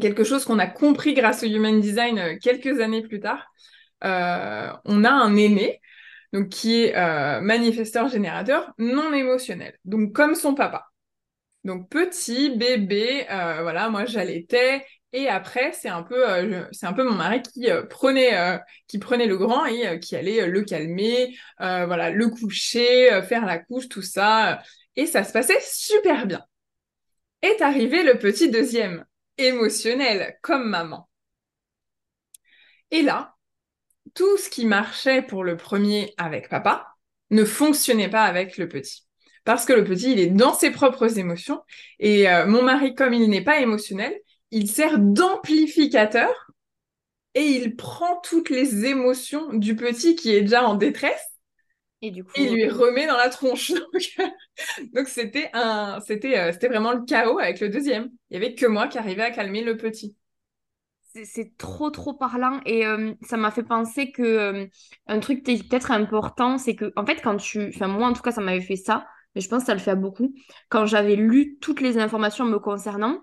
Quelque 0.00 0.24
chose 0.24 0.44
qu'on 0.44 0.58
a 0.58 0.66
compris 0.66 1.14
grâce 1.14 1.42
au 1.42 1.46
Human 1.46 1.80
Design 1.80 2.38
quelques 2.40 2.80
années 2.80 3.02
plus 3.02 3.20
tard. 3.20 3.46
Euh, 4.04 4.70
on 4.84 5.04
a 5.04 5.10
un 5.10 5.36
aîné 5.36 5.80
donc 6.32 6.48
qui 6.50 6.82
est 6.82 6.96
euh, 6.96 7.40
manifesteur 7.40 8.08
générateur 8.08 8.72
non 8.78 9.12
émotionnel, 9.12 9.78
donc 9.84 10.12
comme 10.12 10.34
son 10.34 10.54
papa. 10.54 10.86
Donc 11.64 11.88
petit 11.88 12.50
bébé, 12.56 13.26
euh, 13.30 13.62
voilà, 13.62 13.88
moi 13.90 14.04
j'allaitais 14.04 14.84
et 15.16 15.28
après 15.28 15.72
c'est 15.72 15.88
un 15.88 16.02
peu, 16.02 16.28
euh, 16.28 16.64
c'est 16.72 16.86
un 16.86 16.92
peu 16.92 17.02
mon 17.02 17.14
mari 17.14 17.42
qui 17.42 17.68
prenait, 17.88 18.60
qui 18.86 18.98
prenait 18.98 19.26
le 19.26 19.36
grand 19.36 19.64
et 19.66 19.98
qui 20.00 20.14
allait 20.16 20.46
le 20.46 20.62
calmer, 20.62 21.36
voilà, 21.58 22.10
le 22.10 22.28
coucher, 22.28 23.22
faire 23.28 23.46
la 23.46 23.58
couche, 23.58 23.88
tout 23.88 24.02
ça, 24.02 24.62
et 24.94 25.06
ça 25.06 25.24
se 25.24 25.32
passait 25.32 25.60
super 25.62 26.26
bien. 26.26 26.44
Est 27.42 27.62
arrivé 27.62 28.02
le 28.02 28.18
petit 28.18 28.50
deuxième, 28.50 29.04
émotionnel 29.38 30.38
comme 30.42 30.68
maman. 30.68 31.08
Et 32.90 33.02
là, 33.02 33.34
tout 34.14 34.36
ce 34.38 34.48
qui 34.48 34.66
marchait 34.66 35.22
pour 35.22 35.44
le 35.44 35.56
premier 35.56 36.14
avec 36.16 36.48
papa 36.48 36.94
ne 37.30 37.44
fonctionnait 37.44 38.08
pas 38.08 38.24
avec 38.24 38.56
le 38.56 38.68
petit. 38.68 39.06
Parce 39.44 39.64
que 39.64 39.72
le 39.72 39.84
petit, 39.84 40.12
il 40.12 40.20
est 40.20 40.26
dans 40.26 40.54
ses 40.54 40.70
propres 40.70 41.18
émotions. 41.18 41.62
Et 42.00 42.28
euh, 42.28 42.46
mon 42.46 42.62
mari, 42.62 42.94
comme 42.94 43.14
il 43.14 43.28
n'est 43.28 43.44
pas 43.44 43.60
émotionnel, 43.60 44.18
il 44.50 44.70
sert 44.70 44.98
d'amplificateur 44.98 46.30
et 47.34 47.44
il 47.44 47.76
prend 47.76 48.20
toutes 48.22 48.50
les 48.50 48.86
émotions 48.86 49.52
du 49.52 49.76
petit 49.76 50.16
qui 50.16 50.34
est 50.34 50.42
déjà 50.42 50.64
en 50.64 50.74
détresse 50.74 51.36
et 52.02 52.10
du 52.10 52.24
coup, 52.24 52.32
il 52.36 52.52
lui 52.52 52.68
remet 52.68 53.06
dans 53.06 53.16
la 53.16 53.30
tronche. 53.30 53.72
Donc 54.94 55.08
c'était 55.08 55.50
un, 55.54 55.98
c'était, 56.00 56.38
euh, 56.38 56.52
c'était 56.52 56.68
vraiment 56.68 56.92
le 56.92 57.04
chaos 57.04 57.38
avec 57.38 57.60
le 57.60 57.68
deuxième. 57.68 58.10
Il 58.30 58.34
y 58.34 58.36
avait 58.36 58.54
que 58.54 58.66
moi 58.66 58.86
qui 58.86 58.98
arrivais 58.98 59.22
à 59.22 59.30
calmer 59.30 59.62
le 59.62 59.76
petit 59.76 60.14
c'est 61.24 61.56
trop 61.56 61.90
trop 61.90 62.14
parlant 62.14 62.60
et 62.66 62.86
euh, 62.86 63.14
ça 63.22 63.36
m'a 63.36 63.50
fait 63.50 63.62
penser 63.62 64.12
que 64.12 64.22
euh, 64.22 64.66
un 65.06 65.18
truc 65.20 65.44
peut-être 65.44 65.90
important 65.90 66.58
c'est 66.58 66.74
que 66.74 66.92
en 66.96 67.06
fait 67.06 67.22
quand 67.22 67.36
tu 67.36 67.68
enfin 67.68 67.88
moi 67.88 68.08
en 68.08 68.12
tout 68.12 68.22
cas 68.22 68.32
ça 68.32 68.40
m'avait 68.40 68.60
fait 68.60 68.76
ça 68.76 69.06
mais 69.34 69.40
je 69.40 69.48
pense 69.48 69.62
que 69.62 69.66
ça 69.66 69.74
le 69.74 69.80
fait 69.80 69.92
à 69.92 69.94
beaucoup 69.94 70.34
quand 70.68 70.86
j'avais 70.86 71.16
lu 71.16 71.56
toutes 71.60 71.80
les 71.80 71.98
informations 71.98 72.44
me 72.44 72.58
concernant 72.58 73.20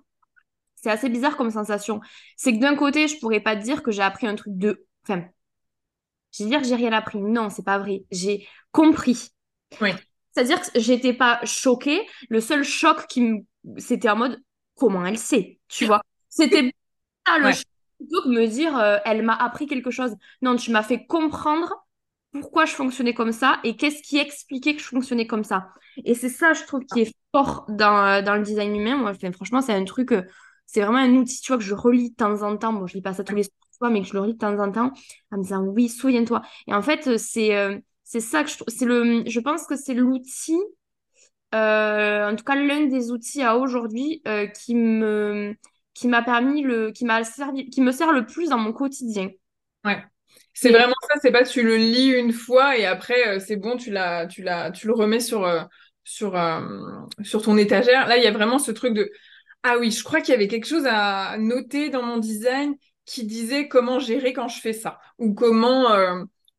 c'est 0.83 0.91
assez 0.91 1.07
bizarre 1.07 1.37
comme 1.37 1.49
sensation. 1.49 2.01
C'est 2.35 2.51
que 2.53 2.59
d'un 2.59 2.75
côté 2.75 3.07
je 3.07 3.17
pourrais 3.19 3.39
pas 3.39 3.55
dire 3.55 3.83
que 3.83 3.91
j'ai 3.91 4.01
appris 4.01 4.27
un 4.27 4.35
truc 4.35 4.57
de 4.57 4.85
enfin 5.03 5.23
je 6.37 6.43
vais 6.43 6.49
dire 6.49 6.61
que 6.61 6.67
j'ai 6.67 6.75
rien 6.75 6.91
appris. 6.91 7.21
Non 7.21 7.49
c'est 7.49 7.63
pas 7.63 7.79
vrai. 7.79 8.03
J'ai 8.11 8.45
compris. 8.73 9.29
Oui. 9.79 9.91
C'est-à-dire 10.33 10.59
que 10.59 10.67
j'étais 10.75 11.13
pas 11.13 11.39
choquée. 11.45 12.05
Le 12.29 12.41
seul 12.41 12.65
choc 12.65 13.07
qui 13.07 13.21
me 13.21 13.39
c'était 13.77 14.09
en 14.09 14.17
mode 14.17 14.43
comment 14.75 15.05
elle 15.05 15.17
sait 15.17 15.59
tu 15.69 15.85
vois? 15.85 16.01
C'était 16.27 16.73
ça 17.25 17.39
le 17.39 17.51
plutôt 17.97 18.21
que 18.23 18.29
me 18.29 18.45
dire 18.47 18.77
euh, 18.77 18.97
elle 19.05 19.23
m'a 19.23 19.35
appris 19.35 19.67
quelque 19.67 19.89
chose. 19.89 20.13
Non, 20.41 20.57
tu 20.57 20.71
m'as 20.71 20.83
fait 20.83 21.05
comprendre 21.05 21.73
pourquoi 22.33 22.65
je 22.65 22.73
fonctionnais 22.73 23.13
comme 23.13 23.31
ça 23.31 23.59
et 23.63 23.77
qu'est-ce 23.77 24.01
qui 24.01 24.17
expliquait 24.17 24.75
que 24.75 24.81
je 24.81 24.87
fonctionnais 24.87 25.27
comme 25.27 25.43
ça. 25.45 25.69
Et 26.03 26.15
c'est 26.15 26.29
ça, 26.29 26.53
je 26.53 26.63
trouve, 26.63 26.83
qui 26.85 27.01
est 27.01 27.13
fort 27.31 27.65
dans, 27.69 28.05
euh, 28.05 28.21
dans 28.21 28.35
le 28.35 28.41
design 28.41 28.75
humain. 28.75 28.97
Moi, 28.97 29.13
franchement, 29.33 29.61
c'est 29.61 29.73
un 29.73 29.85
truc, 29.85 30.11
euh, 30.11 30.23
c'est 30.65 30.81
vraiment 30.81 30.99
un 30.99 31.13
outil, 31.15 31.41
tu 31.41 31.49
vois, 31.51 31.57
que 31.57 31.63
je 31.63 31.73
relis 31.73 32.11
de 32.11 32.15
temps 32.15 32.41
en 32.41 32.57
temps. 32.57 32.73
Bon, 32.73 32.87
je 32.87 32.95
lis 32.95 33.01
pas 33.01 33.13
ça 33.13 33.23
tous 33.23 33.35
les 33.35 33.43
fois, 33.77 33.89
mais 33.89 34.01
que 34.01 34.07
je 34.07 34.13
le 34.13 34.19
relis 34.21 34.33
de 34.33 34.39
temps 34.39 34.57
en 34.59 34.71
temps 34.71 34.91
en 35.31 35.37
me 35.37 35.43
disant 35.43 35.63
oui, 35.63 35.89
souviens-toi. 35.89 36.41
Et 36.67 36.73
en 36.73 36.81
fait, 36.81 37.17
c'est 37.17 37.83
c'est 38.03 38.19
ça 38.19 38.43
que 38.43 38.49
je 38.49 38.55
trouve, 38.57 38.67
c'est 38.67 38.85
le, 38.85 39.23
je 39.27 39.39
pense 39.39 39.65
que 39.65 39.75
c'est 39.75 39.93
l'outil, 39.93 40.57
en 41.53 42.35
tout 42.35 42.43
cas 42.43 42.55
l'un 42.55 42.85
des 42.87 43.11
outils 43.11 43.41
à 43.41 43.57
aujourd'hui 43.57 44.21
qui 44.55 44.75
me 44.75 45.55
qui 45.93 46.07
m'a 46.07 46.21
permis 46.21 46.61
le 46.61 46.91
qui 46.91 47.05
m'a 47.05 47.23
servi 47.23 47.69
qui 47.69 47.81
me 47.81 47.91
sert 47.91 48.11
le 48.11 48.25
plus 48.25 48.49
dans 48.49 48.57
mon 48.57 48.73
quotidien. 48.73 49.29
Ouais. 49.85 50.03
C'est 50.53 50.69
vraiment 50.69 50.93
ça, 51.09 51.19
c'est 51.21 51.31
pas 51.31 51.43
tu 51.43 51.63
le 51.63 51.77
lis 51.77 52.09
une 52.11 52.31
fois 52.31 52.77
et 52.77 52.85
après 52.85 53.27
euh, 53.27 53.39
c'est 53.39 53.55
bon, 53.55 53.75
tu 53.75 53.91
l'as 53.91 54.27
tu 54.27 54.43
l'as 54.43 54.71
tu 54.71 54.87
le 54.87 54.93
remets 54.93 55.19
sur 55.19 55.45
euh, 55.45 55.63
sur 56.03 56.35
euh, 56.35 56.61
sur 57.23 57.41
ton 57.41 57.57
étagère. 57.57 58.07
Là, 58.07 58.17
il 58.17 58.23
y 58.23 58.27
a 58.27 58.31
vraiment 58.31 58.59
ce 58.59 58.71
truc 58.71 58.93
de 58.93 59.11
ah 59.63 59.77
oui, 59.79 59.91
je 59.91 60.03
crois 60.03 60.21
qu'il 60.21 60.33
y 60.33 60.35
avait 60.35 60.47
quelque 60.47 60.67
chose 60.67 60.85
à 60.87 61.37
noter 61.37 61.89
dans 61.89 62.03
mon 62.03 62.17
design 62.17 62.75
qui 63.05 63.25
disait 63.25 63.67
comment 63.67 63.99
gérer 63.99 64.33
quand 64.33 64.47
je 64.47 64.59
fais 64.59 64.73
ça 64.73 64.99
ou 65.17 65.33
comment 65.33 65.87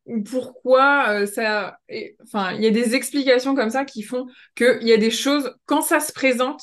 ou 0.05 0.21
pourquoi 0.23 1.25
ça 1.25 1.79
enfin, 2.23 2.53
il 2.53 2.61
y 2.61 2.67
a 2.67 2.71
des 2.71 2.93
explications 2.95 3.55
comme 3.55 3.71
ça 3.71 3.85
qui 3.85 4.03
font 4.03 4.27
que 4.53 4.79
il 4.81 4.87
y 4.87 4.93
a 4.93 4.97
des 4.97 5.09
choses 5.11 5.55
quand 5.65 5.81
ça 5.81 5.99
se 5.99 6.13
présente 6.13 6.61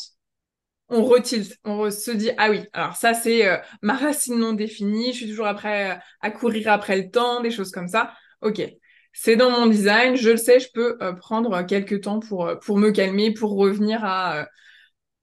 on 0.92 1.04
retilte, 1.04 1.58
on 1.64 1.90
se 1.90 2.10
dit 2.10 2.30
ah 2.36 2.50
oui, 2.50 2.60
alors 2.72 2.96
ça 2.96 3.14
c'est 3.14 3.48
euh, 3.48 3.56
ma 3.80 3.94
racine 3.94 4.38
non 4.38 4.52
définie, 4.52 5.12
je 5.12 5.18
suis 5.18 5.28
toujours 5.28 5.46
après 5.46 5.92
euh, 5.92 5.94
à 6.20 6.30
courir 6.30 6.68
après 6.70 6.96
le 6.98 7.10
temps, 7.10 7.40
des 7.40 7.50
choses 7.50 7.70
comme 7.70 7.88
ça. 7.88 8.12
Ok, 8.42 8.62
c'est 9.12 9.36
dans 9.36 9.50
mon 9.50 9.66
design, 9.66 10.16
je 10.16 10.30
le 10.30 10.36
sais, 10.36 10.60
je 10.60 10.68
peux 10.72 10.98
euh, 11.00 11.12
prendre 11.14 11.62
quelques 11.62 12.02
temps 12.02 12.20
pour 12.20 12.50
pour 12.60 12.76
me 12.78 12.90
calmer, 12.90 13.32
pour 13.32 13.56
revenir 13.56 14.04
à 14.04 14.46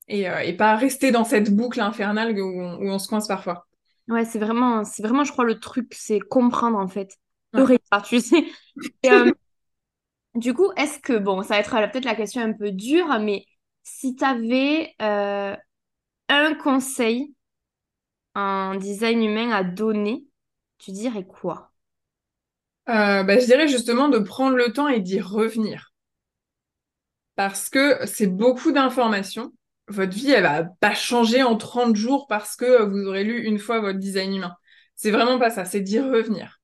et, 0.10 0.28
et, 0.44 0.54
pas 0.54 0.76
rester 0.76 1.12
dans 1.12 1.24
cette 1.24 1.56
boucle 1.56 1.80
infernale 1.80 2.40
où 2.40 2.62
on, 2.62 3.00
se 3.00 3.08
coince 3.08 3.28
parfois. 3.28 3.68
Ouais, 4.08 4.26
c'est 4.26 4.40
vraiment, 4.40 4.84
c'est 4.84 5.04
vraiment, 5.04 5.24
je 5.24 5.32
crois, 5.32 5.46
le 5.46 5.60
truc, 5.60 5.94
c'est 5.96 6.20
comprendre 6.20 6.78
en 6.78 6.88
fait. 6.88 7.16
Ouais. 7.54 7.80
tu 8.06 8.20
sais. 8.20 8.46
du 10.36 10.54
coup, 10.54 10.72
est-ce 10.76 11.00
que, 11.00 11.18
bon, 11.18 11.42
ça 11.44 11.56
va 11.56 11.60
être 11.60 11.92
peut-être 11.92 12.06
la 12.06 12.16
question 12.16 12.42
un 12.42 12.54
peu 12.54 12.72
dure, 12.72 13.20
mais 13.20 13.46
si 13.84 14.16
tu 14.16 14.24
avais 14.24 14.94
euh, 15.02 15.56
un 16.30 16.54
conseil 16.56 17.34
en 18.36 18.76
design 18.76 19.24
humain 19.24 19.52
à 19.52 19.64
donner, 19.64 20.26
tu 20.78 20.92
dirais 20.92 21.26
quoi? 21.26 21.72
Euh, 22.90 23.24
bah, 23.24 23.38
Je 23.38 23.46
dirais 23.46 23.68
justement 23.68 24.10
de 24.10 24.20
prendre 24.20 24.56
le 24.56 24.72
temps 24.74 24.88
et 24.88 25.00
d'y 25.00 25.20
revenir. 25.20 25.94
Parce 27.36 27.70
que 27.70 28.06
c'est 28.06 28.28
beaucoup 28.28 28.72
d'informations. 28.72 29.54
Votre 29.90 30.14
vie, 30.14 30.32
elle 30.32 30.44
va 30.44 30.64
pas 30.64 30.94
changer 30.94 31.44
en 31.44 31.58
30 31.58 31.96
jours 31.96 32.28
parce 32.28 32.56
que 32.56 32.84
vous 32.84 33.08
aurez 33.08 33.24
lu 33.24 33.44
une 33.44 33.60
fois 33.60 33.80
votre 33.80 34.00
design 34.00 34.36
humain. 34.36 34.56
C'est 34.96 35.12
vraiment 35.12 35.40
pas 35.40 35.50
ça, 35.50 35.66
c'est 35.66 35.82
d'y 35.82 36.00
revenir. 36.00 36.60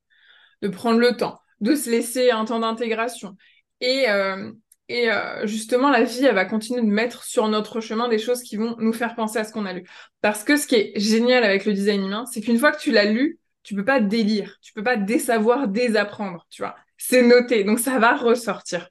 De 0.62 0.68
prendre 0.68 1.00
le 1.00 1.16
temps, 1.18 1.40
de 1.60 1.76
se 1.76 1.90
laisser 1.90 2.32
un 2.32 2.46
temps 2.46 2.60
d'intégration. 2.60 3.36
Et, 3.82 4.10
euh, 4.10 4.52
euh, 4.92 5.48
justement, 5.48 5.90
la 5.90 6.04
vie, 6.04 6.26
elle 6.26 6.36
va 6.36 6.46
continuer 6.46 6.82
de 6.82 6.86
mettre 6.88 7.24
sur 7.24 7.48
notre 7.48 7.82
chemin 7.82 8.08
des 8.08 8.20
choses 8.20 8.44
qui 8.44 8.56
vont 8.56 8.76
nous 8.78 8.94
faire 8.94 9.16
penser 9.16 9.40
à 9.40 9.44
ce 9.44 9.52
qu'on 9.52 9.66
a 9.66 9.74
lu. 9.74 9.88
Parce 10.22 10.44
que 10.44 10.58
ce 10.58 10.68
qui 10.68 10.76
est 10.76 11.00
génial 11.00 11.44
avec 11.44 11.66
le 11.66 11.74
design 11.74 12.06
humain, 12.06 12.26
c'est 12.32 12.42
qu'une 12.42 12.60
fois 12.60 12.72
que 12.72 12.80
tu 12.80 12.92
l'as 12.92 13.06
lu, 13.06 13.40
tu 13.64 13.74
peux 13.74 13.86
pas 13.86 14.00
délire, 14.00 14.58
tu 14.62 14.74
peux 14.74 14.84
pas 14.84 14.96
désavoir, 14.96 15.68
désapprendre, 15.68 16.46
tu 16.52 16.62
vois. 16.62 16.76
C'est 16.98 17.24
noté, 17.24 17.64
donc 17.64 17.80
ça 17.80 17.98
va 17.98 18.16
ressortir. 18.16 18.90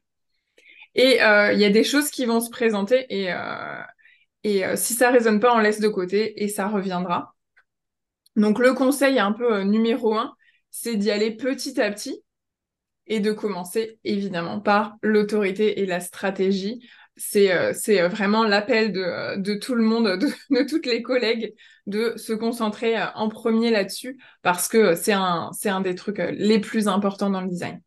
Et 0.97 1.23
euh, 1.23 1.53
il 1.53 1.61
y 1.61 1.65
a 1.65 1.71
des 1.71 1.85
choses 1.85 2.11
qui 2.11 2.25
vont 2.25 2.41
se 2.41 2.51
présenter 2.51 3.07
et, 3.09 3.33
et 4.45 4.63
si 4.77 4.95
ça 4.95 5.11
résonne 5.11 5.41
pas, 5.41 5.55
on 5.55 5.59
laisse 5.59 5.81
de 5.81 5.89
côté 5.89 6.43
et 6.43 6.49
ça 6.49 6.69
reviendra. 6.69 7.35
Donc 8.37 8.59
le 8.59 8.73
conseil 8.75 9.19
un 9.19 9.33
peu 9.33 9.63
numéro 9.63 10.15
un, 10.15 10.35
c'est 10.71 10.97
d'y 10.97 11.11
aller 11.11 11.31
petit 11.31 11.81
à 11.81 11.91
petit 11.91 12.23
et 13.07 13.21
de 13.21 13.33
commencer 13.33 13.99
évidemment 14.05 14.61
par 14.61 14.97
l'autorité 15.03 15.81
et 15.81 15.87
la 15.87 16.01
stratégie. 16.01 16.87
C'est 17.17 17.53
euh, 17.53 17.73
euh, 17.91 18.09
vraiment 18.09 18.45
l'appel 18.45 18.91
de, 18.93 19.01
euh, 19.01 19.37
de 19.37 19.55
tout 19.55 19.77
le 19.77 19.85
monde, 19.85 20.19
de, 20.51 20.69
toutes 20.69 20.87
les 20.87 21.03
collègues, 21.03 21.55
de 21.87 22.15
se 22.17 22.33
concentrer 22.33 22.97
en 23.15 23.29
premier 23.29 23.71
là-dessus 23.71 24.19
parce 24.43 24.67
que 24.67 24.95
c'est 24.97 25.13
un, 25.13 25.51
un 25.65 25.81
des 25.81 25.95
trucs 25.95 26.19
les 26.19 26.59
plus 26.59 26.89
importants 26.89 27.31
dans 27.31 27.41
le 27.41 27.49
design. 27.49 27.81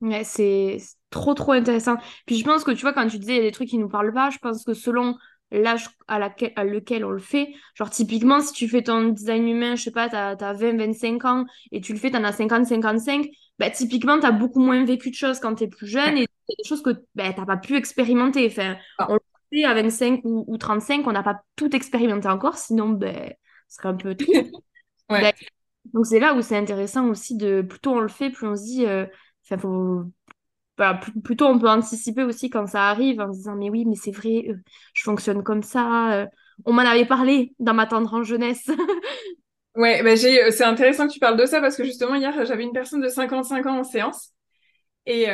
Ouais, 0.00 0.24
c'est 0.24 0.78
trop 1.10 1.34
trop 1.34 1.52
intéressant. 1.52 1.96
Puis 2.26 2.36
je 2.36 2.44
pense 2.44 2.62
que 2.62 2.72
tu 2.72 2.82
vois, 2.82 2.92
quand 2.92 3.08
tu 3.08 3.18
disais 3.18 3.40
des 3.40 3.52
trucs 3.52 3.68
qui 3.68 3.78
nous 3.78 3.88
parlent 3.88 4.12
pas, 4.12 4.30
je 4.30 4.38
pense 4.38 4.64
que 4.64 4.74
selon 4.74 5.16
l'âge 5.52 5.88
à, 6.08 6.18
laquelle, 6.18 6.52
à 6.56 6.64
lequel 6.64 7.04
on 7.04 7.10
le 7.10 7.20
fait. 7.20 7.52
Genre, 7.74 7.90
typiquement, 7.90 8.40
si 8.40 8.52
tu 8.52 8.68
fais 8.68 8.82
ton 8.82 9.08
design 9.08 9.46
humain, 9.46 9.76
je 9.76 9.82
sais 9.84 9.90
pas, 9.90 10.08
t'as 10.08 10.30
as 10.30 10.52
20, 10.52 10.76
25 10.78 11.24
ans 11.24 11.44
et 11.70 11.80
tu 11.80 11.92
le 11.92 11.98
fais, 11.98 12.10
t'en 12.10 12.24
as 12.24 12.32
50, 12.32 12.66
55, 12.66 13.28
bah, 13.58 13.70
typiquement, 13.70 14.18
t'as 14.18 14.32
beaucoup 14.32 14.60
moins 14.60 14.84
vécu 14.84 15.10
de 15.10 15.14
choses 15.14 15.38
quand 15.38 15.54
t'es 15.54 15.68
plus 15.68 15.86
jeune 15.86 16.18
et 16.18 16.26
des 16.48 16.64
choses 16.68 16.82
que 16.82 16.90
bah, 17.14 17.32
t'as 17.32 17.44
pas 17.44 17.56
pu 17.56 17.76
expérimenter. 17.76 18.46
Enfin, 18.46 18.76
ah. 18.98 19.06
on 19.10 19.14
le 19.14 19.20
fait 19.52 19.64
à 19.64 19.74
25 19.74 20.22
ou, 20.24 20.44
ou 20.46 20.58
35, 20.58 21.06
on 21.06 21.12
n'a 21.12 21.22
pas 21.22 21.42
tout 21.56 21.74
expérimenté 21.76 22.28
encore, 22.28 22.56
sinon, 22.56 22.88
ben, 22.90 23.32
ce 23.68 23.76
serait 23.76 23.88
un 23.90 23.94
peu 23.94 24.14
triste. 24.14 24.52
ouais. 25.10 25.20
Ben, 25.20 25.32
donc, 25.92 26.06
c'est 26.06 26.20
là 26.20 26.34
où 26.34 26.42
c'est 26.42 26.56
intéressant 26.56 27.08
aussi 27.08 27.36
de, 27.36 27.62
plus 27.62 27.80
tôt 27.80 27.92
on 27.92 28.00
le 28.00 28.08
fait, 28.08 28.30
plus 28.30 28.46
on 28.46 28.56
se 28.56 28.62
dit, 28.62 28.86
euh, 28.86 29.04
enfin, 29.50 30.08
faut 30.76 31.20
plutôt 31.22 31.46
on 31.46 31.58
peut 31.58 31.68
anticiper 31.68 32.22
aussi 32.22 32.50
quand 32.50 32.66
ça 32.66 32.88
arrive 32.88 33.20
en 33.20 33.32
se 33.32 33.38
disant 33.38 33.56
mais 33.56 33.70
oui 33.70 33.84
mais 33.84 33.96
c'est 33.96 34.10
vrai 34.10 34.44
euh, 34.48 34.54
je 34.94 35.02
fonctionne 35.02 35.42
comme 35.42 35.62
ça 35.62 36.12
euh, 36.12 36.26
on 36.64 36.72
m'en 36.72 36.82
avait 36.82 37.04
parlé 37.04 37.54
dans 37.58 37.74
ma 37.74 37.86
tendre 37.86 38.12
en 38.14 38.22
jeunesse 38.22 38.68
ouais 39.76 40.02
bah 40.02 40.14
j'ai 40.16 40.44
euh, 40.44 40.50
c'est 40.50 40.64
intéressant 40.64 41.06
que 41.06 41.12
tu 41.12 41.18
parles 41.18 41.38
de 41.38 41.46
ça 41.46 41.60
parce 41.60 41.76
que 41.76 41.84
justement 41.84 42.14
hier 42.14 42.44
j'avais 42.44 42.62
une 42.62 42.72
personne 42.72 43.00
de 43.00 43.08
55 43.08 43.66
ans 43.66 43.80
en 43.80 43.84
séance 43.84 44.30
et, 45.04 45.26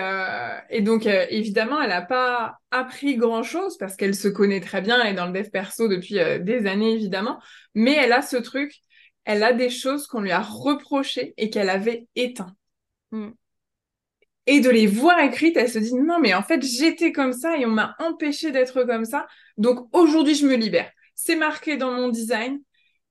et 0.70 0.80
donc 0.80 1.04
évidemment 1.04 1.78
elle 1.82 1.90
n'a 1.90 2.00
pas 2.00 2.54
appris 2.70 3.16
grand 3.16 3.42
chose 3.42 3.76
parce 3.76 3.96
qu'elle 3.96 4.14
se 4.14 4.26
connaît 4.26 4.62
très 4.62 4.80
bien 4.80 5.04
et 5.04 5.12
dans 5.12 5.26
le 5.26 5.32
dev 5.32 5.50
perso 5.50 5.88
depuis 5.88 6.14
des 6.40 6.66
années 6.66 6.94
évidemment 6.94 7.38
mais 7.74 7.92
elle 7.92 8.14
a 8.14 8.22
ce 8.22 8.38
truc 8.38 8.72
elle 9.26 9.42
a 9.42 9.52
des 9.52 9.68
choses 9.68 10.06
qu'on 10.06 10.22
lui 10.22 10.30
a 10.30 10.40
reprochées 10.40 11.34
et 11.36 11.50
qu'elle 11.50 11.68
avait 11.68 12.06
éteint 12.16 12.54
mm. 13.10 13.28
Et 14.48 14.60
de 14.60 14.70
les 14.70 14.86
voir 14.86 15.20
écrites, 15.20 15.58
elle 15.58 15.68
se 15.68 15.78
dit 15.78 15.94
non 15.94 16.18
mais 16.18 16.32
en 16.32 16.42
fait 16.42 16.62
j'étais 16.62 17.12
comme 17.12 17.34
ça 17.34 17.58
et 17.58 17.66
on 17.66 17.70
m'a 17.70 17.94
empêché 17.98 18.50
d'être 18.50 18.82
comme 18.84 19.04
ça, 19.04 19.26
donc 19.58 19.94
aujourd'hui 19.94 20.34
je 20.34 20.46
me 20.46 20.56
libère. 20.56 20.90
C'est 21.14 21.36
marqué 21.36 21.76
dans 21.76 21.92
mon 21.92 22.08
design, 22.08 22.58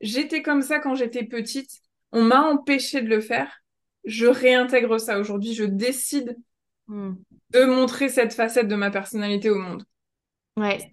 j'étais 0.01 0.41
comme 0.41 0.63
ça 0.63 0.79
quand 0.79 0.95
j'étais 0.95 1.23
petite, 1.23 1.69
on 2.11 2.23
m'a 2.23 2.41
empêché 2.41 3.01
de 3.01 3.07
le 3.07 3.21
faire, 3.21 3.61
je 4.03 4.25
réintègre 4.25 4.99
ça 4.99 5.19
aujourd'hui, 5.19 5.53
je 5.53 5.63
décide 5.63 6.35
hmm. 6.87 7.13
de 7.51 7.65
montrer 7.65 8.09
cette 8.09 8.33
facette 8.33 8.67
de 8.67 8.75
ma 8.75 8.89
personnalité 8.89 9.51
au 9.51 9.59
monde. 9.59 9.83
Ouais. 10.55 10.89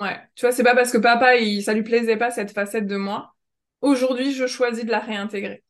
ouais. 0.00 0.20
Tu 0.36 0.42
vois, 0.42 0.52
c'est 0.52 0.62
pas 0.62 0.76
parce 0.76 0.92
que 0.92 0.98
papa, 0.98 1.36
il, 1.36 1.60
ça 1.64 1.74
lui 1.74 1.82
plaisait 1.82 2.16
pas 2.16 2.30
cette 2.30 2.52
facette 2.52 2.86
de 2.86 2.96
moi. 2.96 3.34
Aujourd'hui, 3.80 4.32
je 4.32 4.46
choisis 4.46 4.84
de 4.84 4.92
la 4.92 5.00
réintégrer. 5.00 5.64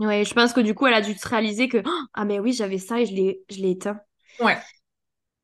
Ouais, 0.00 0.24
je 0.24 0.34
pense 0.34 0.52
que 0.52 0.60
du 0.60 0.74
coup, 0.74 0.86
elle 0.86 0.94
a 0.94 1.00
dû 1.00 1.14
se 1.14 1.28
réaliser 1.28 1.68
que 1.68 1.82
ah 2.14 2.24
mais 2.24 2.40
oui, 2.40 2.52
j'avais 2.52 2.78
ça 2.78 3.00
et 3.00 3.06
je 3.06 3.14
l'ai 3.14 3.42
je 3.50 3.56
l'ai 3.60 3.70
éteint. 3.72 4.00
Ouais. 4.40 4.62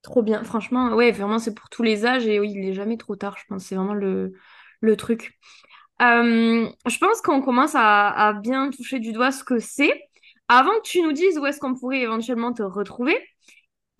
Trop 0.02 0.22
bien. 0.22 0.44
Franchement, 0.44 0.94
ouais, 0.94 1.10
vraiment 1.12 1.38
c'est 1.38 1.54
pour 1.54 1.68
tous 1.68 1.82
les 1.82 2.06
âges 2.06 2.26
et 2.26 2.40
oui, 2.40 2.52
il 2.54 2.64
est 2.68 2.72
jamais 2.72 2.96
trop 2.96 3.16
tard, 3.16 3.36
je 3.38 3.44
pense, 3.48 3.64
c'est 3.64 3.74
vraiment 3.74 3.94
le 3.94 4.32
le 4.80 4.96
truc. 4.96 5.38
Euh, 6.02 6.68
je 6.86 6.98
pense 6.98 7.20
qu'on 7.22 7.42
commence 7.42 7.74
à, 7.74 8.08
à 8.10 8.32
bien 8.34 8.70
toucher 8.70 9.00
du 9.00 9.12
doigt 9.12 9.32
ce 9.32 9.44
que 9.44 9.58
c'est. 9.60 9.92
Avant 10.48 10.72
que 10.80 10.82
tu 10.88 11.02
nous 11.02 11.12
dises 11.12 11.38
où 11.38 11.46
est-ce 11.46 11.60
qu'on 11.60 11.74
pourrait 11.74 12.00
éventuellement 12.00 12.52
te 12.52 12.62
retrouver, 12.62 13.16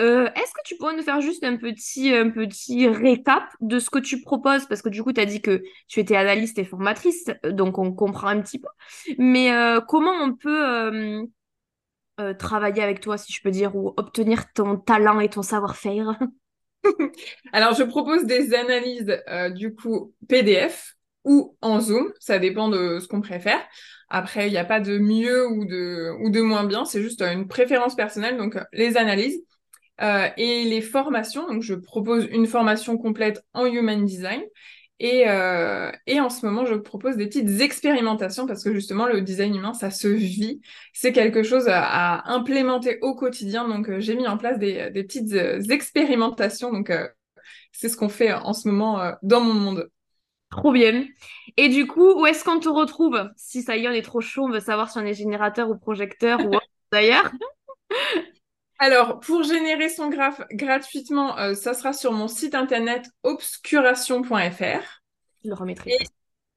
euh, 0.00 0.26
est-ce 0.34 0.52
que 0.52 0.62
tu 0.64 0.76
pourrais 0.76 0.96
nous 0.96 1.02
faire 1.02 1.20
juste 1.20 1.44
un 1.44 1.56
petit, 1.56 2.14
un 2.14 2.30
petit 2.30 2.88
récap 2.88 3.44
de 3.60 3.78
ce 3.78 3.90
que 3.90 3.98
tu 3.98 4.20
proposes? 4.22 4.66
Parce 4.66 4.82
que 4.82 4.88
du 4.88 5.02
coup, 5.02 5.12
tu 5.12 5.20
as 5.20 5.26
dit 5.26 5.42
que 5.42 5.62
tu 5.88 6.00
étais 6.00 6.16
analyste 6.16 6.58
et 6.58 6.64
formatrice, 6.64 7.26
donc 7.44 7.78
on 7.78 7.92
comprend 7.92 8.28
un 8.28 8.40
petit 8.40 8.58
peu. 8.58 8.68
Mais 9.18 9.52
euh, 9.52 9.80
comment 9.80 10.12
on 10.22 10.34
peut 10.34 11.22
euh, 12.20 12.34
travailler 12.34 12.82
avec 12.82 13.00
toi, 13.00 13.18
si 13.18 13.32
je 13.32 13.42
peux 13.42 13.50
dire, 13.50 13.76
ou 13.76 13.92
obtenir 13.96 14.52
ton 14.52 14.76
talent 14.76 15.20
et 15.20 15.28
ton 15.28 15.42
savoir-faire? 15.42 16.18
Alors, 17.52 17.74
je 17.74 17.82
propose 17.82 18.24
des 18.24 18.54
analyses, 18.54 19.22
du 19.54 19.74
coup, 19.74 20.14
PDF 20.28 20.96
ou 21.24 21.56
en 21.60 21.80
Zoom, 21.80 22.12
ça 22.18 22.38
dépend 22.38 22.68
de 22.68 22.98
ce 22.98 23.06
qu'on 23.06 23.20
préfère. 23.20 23.60
Après, 24.08 24.48
il 24.48 24.50
n'y 24.50 24.58
a 24.58 24.64
pas 24.64 24.80
de 24.80 24.98
mieux 24.98 25.46
ou 25.48 25.66
de, 25.66 26.12
ou 26.22 26.30
de 26.30 26.40
moins 26.40 26.64
bien, 26.64 26.84
c'est 26.84 27.02
juste 27.02 27.22
une 27.22 27.46
préférence 27.46 27.94
personnelle. 27.94 28.36
Donc, 28.36 28.58
les 28.72 28.96
analyses. 28.96 29.44
Euh, 30.02 30.28
et 30.36 30.64
les 30.64 30.80
formations, 30.80 31.46
donc 31.46 31.62
je 31.62 31.74
propose 31.74 32.26
une 32.30 32.46
formation 32.46 32.96
complète 32.96 33.44
en 33.52 33.66
Human 33.66 34.04
Design. 34.04 34.42
Et, 34.98 35.24
euh, 35.28 35.90
et, 36.06 36.20
en 36.20 36.28
ce 36.28 36.44
moment, 36.44 36.66
je 36.66 36.74
propose 36.74 37.16
des 37.16 37.26
petites 37.26 37.62
expérimentations 37.62 38.46
parce 38.46 38.62
que 38.62 38.74
justement, 38.74 39.06
le 39.06 39.22
design 39.22 39.56
humain, 39.56 39.72
ça 39.72 39.90
se 39.90 40.08
vit. 40.08 40.60
C'est 40.92 41.12
quelque 41.12 41.42
chose 41.42 41.68
à, 41.68 42.30
implémenter 42.30 42.98
au 43.00 43.14
quotidien. 43.14 43.66
Donc, 43.66 43.88
euh, 43.88 43.98
j'ai 44.00 44.14
mis 44.14 44.28
en 44.28 44.36
place 44.36 44.58
des, 44.58 44.90
des 44.90 45.04
petites 45.04 45.32
expérimentations. 45.70 46.70
Donc, 46.70 46.92
c'est 47.72 47.88
ce 47.88 47.96
qu'on 47.96 48.10
fait 48.10 48.32
en 48.32 48.52
ce 48.52 48.68
moment 48.68 49.12
dans 49.22 49.40
mon 49.40 49.54
monde. 49.54 49.90
Trop 50.50 50.72
bien. 50.72 51.06
Et 51.56 51.68
du 51.68 51.86
coup, 51.86 52.20
où 52.20 52.26
est-ce 52.26 52.44
qu'on 52.44 52.60
te 52.60 52.68
retrouve? 52.68 53.30
Si 53.36 53.62
ça 53.62 53.76
y 53.78 53.84
est, 53.84 53.88
on 53.88 53.92
est 53.92 54.02
trop 54.02 54.20
chaud, 54.20 54.44
on 54.44 54.50
veut 54.50 54.60
savoir 54.60 54.90
si 54.90 54.98
on 54.98 55.06
est 55.06 55.14
générateur 55.14 55.70
ou 55.70 55.78
projecteur 55.78 56.44
ou 56.44 56.58
d'ailleurs. 56.92 57.30
Alors, 58.82 59.20
pour 59.20 59.42
générer 59.42 59.90
son 59.90 60.08
graphe 60.08 60.40
gratuitement, 60.52 61.38
euh, 61.38 61.52
ça 61.54 61.74
sera 61.74 61.92
sur 61.92 62.12
mon 62.12 62.28
site 62.28 62.54
internet 62.54 63.04
obscuration.fr. 63.22 65.02
Je 65.44 65.48
le 65.50 65.54
remettrai. 65.54 65.98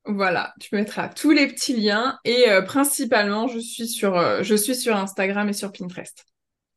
voilà, 0.05 0.53
tu 0.61 0.73
mettras 0.73 1.09
tous 1.09 1.31
les 1.31 1.47
petits 1.47 1.75
liens 1.75 2.17
et 2.23 2.49
euh, 2.49 2.61
principalement, 2.61 3.49
je 3.49 3.59
suis, 3.59 3.89
sur, 3.89 4.17
euh, 4.17 4.41
je 4.41 4.55
suis 4.55 4.73
sur 4.73 4.95
Instagram 4.95 5.49
et 5.49 5.53
sur 5.53 5.73
Pinterest. 5.73 6.23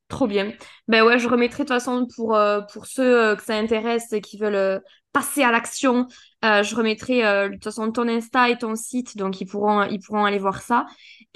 Trop 0.09 0.27
bien. 0.27 0.53
Ben 0.89 1.05
ouais, 1.05 1.21
je 1.21 1.29
remettrai 1.29 1.63
de 1.63 1.69
toute 1.69 1.77
façon 1.77 2.09
pour, 2.17 2.37
pour 2.73 2.87
ceux 2.87 3.37
que 3.37 3.43
ça 3.43 3.55
intéresse 3.55 4.13
et 4.13 4.21
qui 4.21 4.39
veulent 4.39 4.83
passer 5.13 5.45
à 5.45 5.53
l'action. 5.53 6.09
Je 6.63 6.75
remettrai 6.75 7.23
de 7.23 7.55
toute 7.55 7.65
façon 7.65 7.91
ton 7.91 8.09
Insta 8.09 8.51
et 8.51 8.59
ton 8.59 8.75
site, 8.75 9.17
donc 9.17 9.41
ils 9.41 9.47
pourront, 9.47 9.85
ils 9.85 10.01
pourront 10.01 10.25
aller 10.25 10.39
voir 10.39 10.61
ça. 10.63 10.87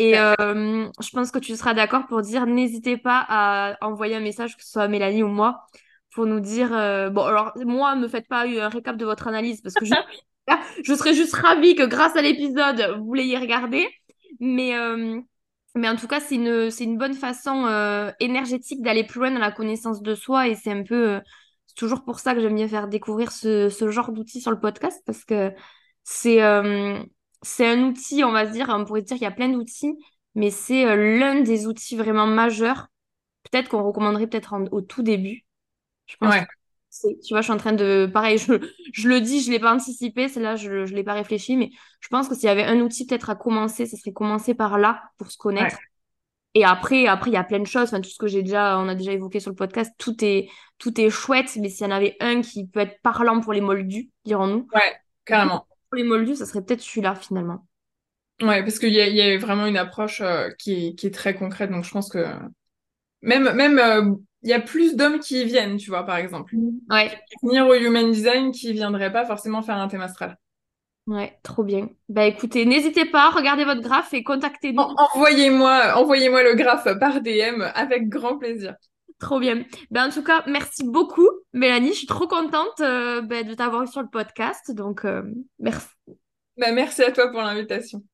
Et 0.01 0.19
euh, 0.19 0.89
je 0.99 1.11
pense 1.13 1.31
que 1.31 1.39
tu 1.39 1.55
seras 1.57 1.75
d'accord 1.75 2.07
pour 2.07 2.23
dire 2.23 2.47
n'hésitez 2.47 2.97
pas 2.97 3.23
à 3.29 3.77
envoyer 3.83 4.17
un 4.17 4.21
message, 4.21 4.57
que 4.57 4.65
ce 4.65 4.71
soit 4.71 4.89
Mélanie 4.89 5.23
ou 5.23 5.29
moi, 5.29 5.67
pour 6.15 6.25
nous 6.25 6.41
dire 6.41 6.73
euh, 6.73 7.11
bon, 7.11 7.23
alors 7.23 7.53
moi, 7.67 7.95
ne 7.97 8.01
me 8.01 8.09
faites 8.09 8.27
pas 8.27 8.47
un 8.47 8.71
récap 8.71 8.97
de 8.97 9.05
votre 9.05 9.29
analyse 9.29 9.61
parce 9.61 9.75
que 9.75 9.85
je, 9.85 9.93
je 10.85 10.95
serais 10.95 11.13
juste 11.13 11.35
ravie 11.35 11.75
que 11.75 11.85
grâce 11.85 12.17
à 12.17 12.23
l'épisode, 12.23 12.97
vous 13.05 13.13
l'ayez 13.13 13.37
regardé. 13.37 13.87
Mais, 14.41 14.75
euh, 14.75 15.21
mais 15.75 15.91
en 15.91 15.97
tout 15.97 16.07
cas, 16.07 16.21
c'est 16.21 16.37
une, 16.37 16.71
c'est 16.71 16.85
une 16.85 16.97
bonne 16.97 17.13
façon 17.13 17.67
énergétique 18.21 18.81
d'aller 18.81 19.05
plus 19.05 19.21
loin 19.21 19.31
dans 19.33 19.39
la 19.39 19.53
connaissance 19.53 20.01
de 20.01 20.15
soi 20.15 20.49
et 20.49 20.55
c'est 20.55 20.73
un 20.73 20.83
peu. 20.83 21.21
C'est 21.71 21.77
toujours 21.77 22.05
pour 22.05 22.19
ça 22.21 22.35
que 22.35 22.41
j'aime 22.41 22.57
bien 22.57 22.69
faire 22.69 22.89
découvrir 22.89 23.31
ce, 23.31 23.69
ce 23.69 23.91
genre 23.91 24.11
d'outils 24.13 24.41
sur 24.41 24.51
le 24.51 24.59
podcast 24.61 25.01
parce 25.07 25.25
que 25.25 25.53
c'est 26.03 26.41
c'est 27.43 27.67
un 27.67 27.85
outil, 27.85 28.25
on 28.25 28.33
va 28.33 28.47
se 28.47 28.53
dire, 28.53 28.69
on 28.69 28.85
pourrait 28.85 29.03
dire 29.03 29.17
qu'il 29.17 29.25
y 29.25 29.27
a 29.27 29.31
plein 29.31 29.49
d'outils, 29.49 29.97
mais 30.35 30.51
c'est 30.51 30.87
euh, 30.87 31.19
l'un 31.19 31.41
des 31.41 31.67
outils 31.67 31.97
vraiment 31.97 32.27
majeurs. 32.27 32.89
Peut-être 33.51 33.69
qu'on 33.69 33.83
recommanderait 33.83 34.27
peut-être 34.27 34.55
au 34.71 34.81
tout 34.83 35.03
début. 35.03 35.47
Je 36.07 36.17
pense. 36.17 36.35
Ouais. 36.35 36.47
Tu 36.93 37.17
vois, 37.31 37.41
je 37.41 37.45
suis 37.45 37.53
en 37.53 37.57
train 37.57 37.73
de. 37.73 38.11
Pareil, 38.13 38.37
je, 38.39 38.53
je 38.93 39.09
le 39.09 39.21
dis, 39.21 39.41
je 39.41 39.49
ne 39.49 39.53
l'ai 39.53 39.61
pas 39.61 39.73
anticipé, 39.75 40.29
c'est 40.29 40.41
là, 40.41 40.57
je 40.57 40.71
ne 40.71 40.85
l'ai 40.87 41.05
pas 41.05 41.15
réfléchi, 41.15 41.57
mais 41.57 41.71
je 42.01 42.09
pense 42.09 42.29
que 42.29 42.35
s'il 42.35 42.45
y 42.45 42.49
avait 42.49 42.65
un 42.65 42.81
outil 42.81 43.07
peut-être 43.07 43.31
à 43.31 43.37
commencer, 43.37 43.87
ce 43.87 43.97
serait 43.97 44.13
commencer 44.13 44.55
par 44.55 44.77
là 44.79 45.03
pour 45.17 45.31
se 45.31 45.39
connaître. 45.39 45.79
Et 46.55 46.65
après, 46.65 47.07
après, 47.07 47.31
il 47.31 47.35
y 47.35 47.37
a 47.37 47.45
plein 47.45 47.61
de 47.61 47.67
choses. 47.67 47.85
Enfin, 47.85 48.01
tout 48.01 48.11
ce 48.11 48.19
que 48.19 48.27
j'ai 48.27 48.43
déjà, 48.43 48.79
on 48.79 48.89
a 48.89 48.95
déjà 48.95 49.13
évoqué 49.13 49.39
sur 49.41 49.51
le 49.51 49.57
podcast, 49.57 49.93
tout 49.99 50.17
est, 50.25 50.49
tout 50.79 51.01
est 51.01 51.11
chouette. 51.11 51.57
Mais 51.61 51.69
s'il 51.69 51.87
y 51.87 51.89
en 51.89 51.95
avait 51.95 52.17
un 52.21 52.41
qui 52.41 52.67
peut 52.67 52.81
être 52.81 53.01
parlant 53.03 53.41
pour 53.41 53.53
les 53.53 53.61
moldus, 53.61 54.11
dirons-nous. 54.25 54.67
Ouais, 54.75 54.97
carrément 55.25 55.67
pour 55.91 55.97
les 55.97 56.05
moldus, 56.05 56.37
ça 56.37 56.47
serait 56.47 56.63
peut-être 56.63 56.81
celui-là 56.81 57.15
finalement. 57.15 57.67
Ouais, 58.41 58.63
parce 58.63 58.79
qu'il 58.79 58.95
y, 58.95 58.97
y, 58.97 59.21
a 59.21 59.39
vraiment 59.39 59.67
une 59.67 59.77
approche 59.77 60.23
euh, 60.23 60.49
qui, 60.59 60.87
est, 60.87 60.95
qui, 60.95 61.09
est, 61.09 61.11
très 61.11 61.35
concrète. 61.35 61.71
Donc 61.71 61.85
je 61.85 61.91
pense 61.91 62.09
que 62.09 62.25
même 63.21 63.53
même 63.53 63.79
euh, 63.79 64.15
il 64.43 64.49
y 64.49 64.55
a 64.55 64.61
plus 64.61 64.97
d'hommes 64.97 65.19
qui 65.19 65.43
y 65.43 65.45
viennent, 65.45 65.77
tu 65.77 65.91
vois, 65.91 66.07
par 66.07 66.17
exemple. 66.17 66.55
Ouais. 66.89 67.11
Venir 67.43 67.67
au 67.67 67.75
human 67.75 68.11
design 68.11 68.53
qui 68.53 68.73
viendraient 68.73 69.13
pas 69.13 69.27
forcément 69.27 69.61
faire 69.61 69.77
un 69.77 69.89
thème 69.89 70.01
astral. 70.01 70.39
Ouais, 71.11 71.37
trop 71.43 71.65
bien. 71.65 71.89
Bah 72.09 72.25
écoutez, 72.25 72.65
n'hésitez 72.65 73.05
pas, 73.05 73.31
regardez 73.31 73.65
votre 73.65 73.81
graphe 73.81 74.15
et 74.15 74.23
contactez-nous. 74.23 74.81
envoyez-moi, 74.81 75.95
envoyez-moi 75.97 76.45
le 76.45 76.55
graphe 76.55 76.87
par 77.01 77.21
DM 77.21 77.63
avec 77.75 78.09
grand 78.09 78.39
plaisir. 78.39 78.77
Trop 79.19 79.41
bien. 79.41 79.65
Ben, 79.91 80.07
en 80.07 80.11
tout 80.11 80.23
cas, 80.23 80.45
merci 80.47 80.85
beaucoup, 80.85 81.29
Mélanie. 81.53 81.89
Je 81.89 81.99
suis 81.99 82.07
trop 82.07 82.29
contente 82.29 82.81
euh, 82.81 83.23
ben, 83.23 83.45
de 83.45 83.55
t'avoir 83.55 83.83
eu 83.83 83.89
sur 83.89 84.03
le 84.03 84.09
podcast. 84.09 84.71
Donc, 84.71 85.05
euh, 85.05 85.23
merci. 85.59 85.89
Ben, 86.57 86.73
merci 86.77 87.03
à 87.03 87.11
toi 87.11 87.29
pour 87.29 87.43
l'invitation. 87.43 88.05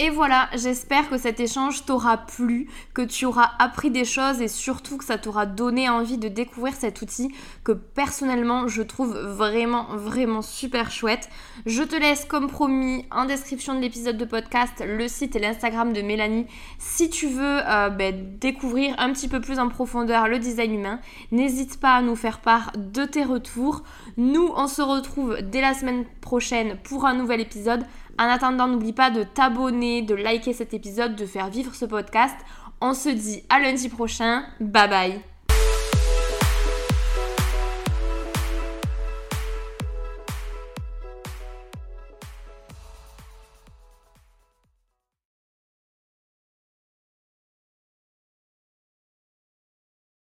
Et 0.00 0.10
voilà, 0.10 0.48
j'espère 0.54 1.10
que 1.10 1.18
cet 1.18 1.40
échange 1.40 1.84
t'aura 1.84 2.18
plu, 2.18 2.68
que 2.94 3.02
tu 3.02 3.26
auras 3.26 3.50
appris 3.58 3.90
des 3.90 4.04
choses 4.04 4.40
et 4.40 4.46
surtout 4.46 4.96
que 4.96 5.04
ça 5.04 5.18
t'aura 5.18 5.44
donné 5.44 5.88
envie 5.88 6.18
de 6.18 6.28
découvrir 6.28 6.72
cet 6.74 7.02
outil 7.02 7.34
que 7.64 7.72
personnellement 7.72 8.68
je 8.68 8.82
trouve 8.82 9.18
vraiment 9.18 9.86
vraiment 9.96 10.40
super 10.40 10.92
chouette. 10.92 11.28
Je 11.66 11.82
te 11.82 11.96
laisse 11.96 12.24
comme 12.24 12.46
promis 12.46 13.06
en 13.10 13.24
description 13.24 13.74
de 13.74 13.80
l'épisode 13.80 14.16
de 14.16 14.24
podcast 14.24 14.84
le 14.86 15.08
site 15.08 15.34
et 15.34 15.40
l'Instagram 15.40 15.92
de 15.92 16.00
Mélanie 16.00 16.46
si 16.78 17.10
tu 17.10 17.26
veux 17.26 17.58
euh, 17.66 17.88
ben, 17.88 18.38
découvrir 18.38 18.94
un 18.98 19.12
petit 19.12 19.26
peu 19.26 19.40
plus 19.40 19.58
en 19.58 19.68
profondeur 19.68 20.28
le 20.28 20.38
design 20.38 20.74
humain. 20.74 21.00
N'hésite 21.32 21.80
pas 21.80 21.96
à 21.96 22.02
nous 22.02 22.14
faire 22.14 22.38
part 22.38 22.70
de 22.76 23.04
tes 23.04 23.24
retours. 23.24 23.82
Nous, 24.16 24.48
on 24.54 24.68
se 24.68 24.80
retrouve 24.80 25.38
dès 25.42 25.60
la 25.60 25.74
semaine 25.74 26.04
prochaine 26.20 26.78
pour 26.84 27.04
un 27.04 27.14
nouvel 27.14 27.40
épisode. 27.40 27.84
En 28.18 28.24
attendant, 28.24 28.66
n'oublie 28.66 28.92
pas 28.92 29.10
de 29.10 29.22
t'abonner, 29.22 30.02
de 30.02 30.14
liker 30.14 30.52
cet 30.52 30.74
épisode, 30.74 31.14
de 31.14 31.26
faire 31.26 31.48
vivre 31.48 31.74
ce 31.74 31.84
podcast. 31.84 32.36
On 32.80 32.94
se 32.94 33.08
dit 33.08 33.42
à 33.48 33.60
lundi 33.60 33.88
prochain. 33.88 34.44
Bye 34.60 34.88
bye 34.88 35.37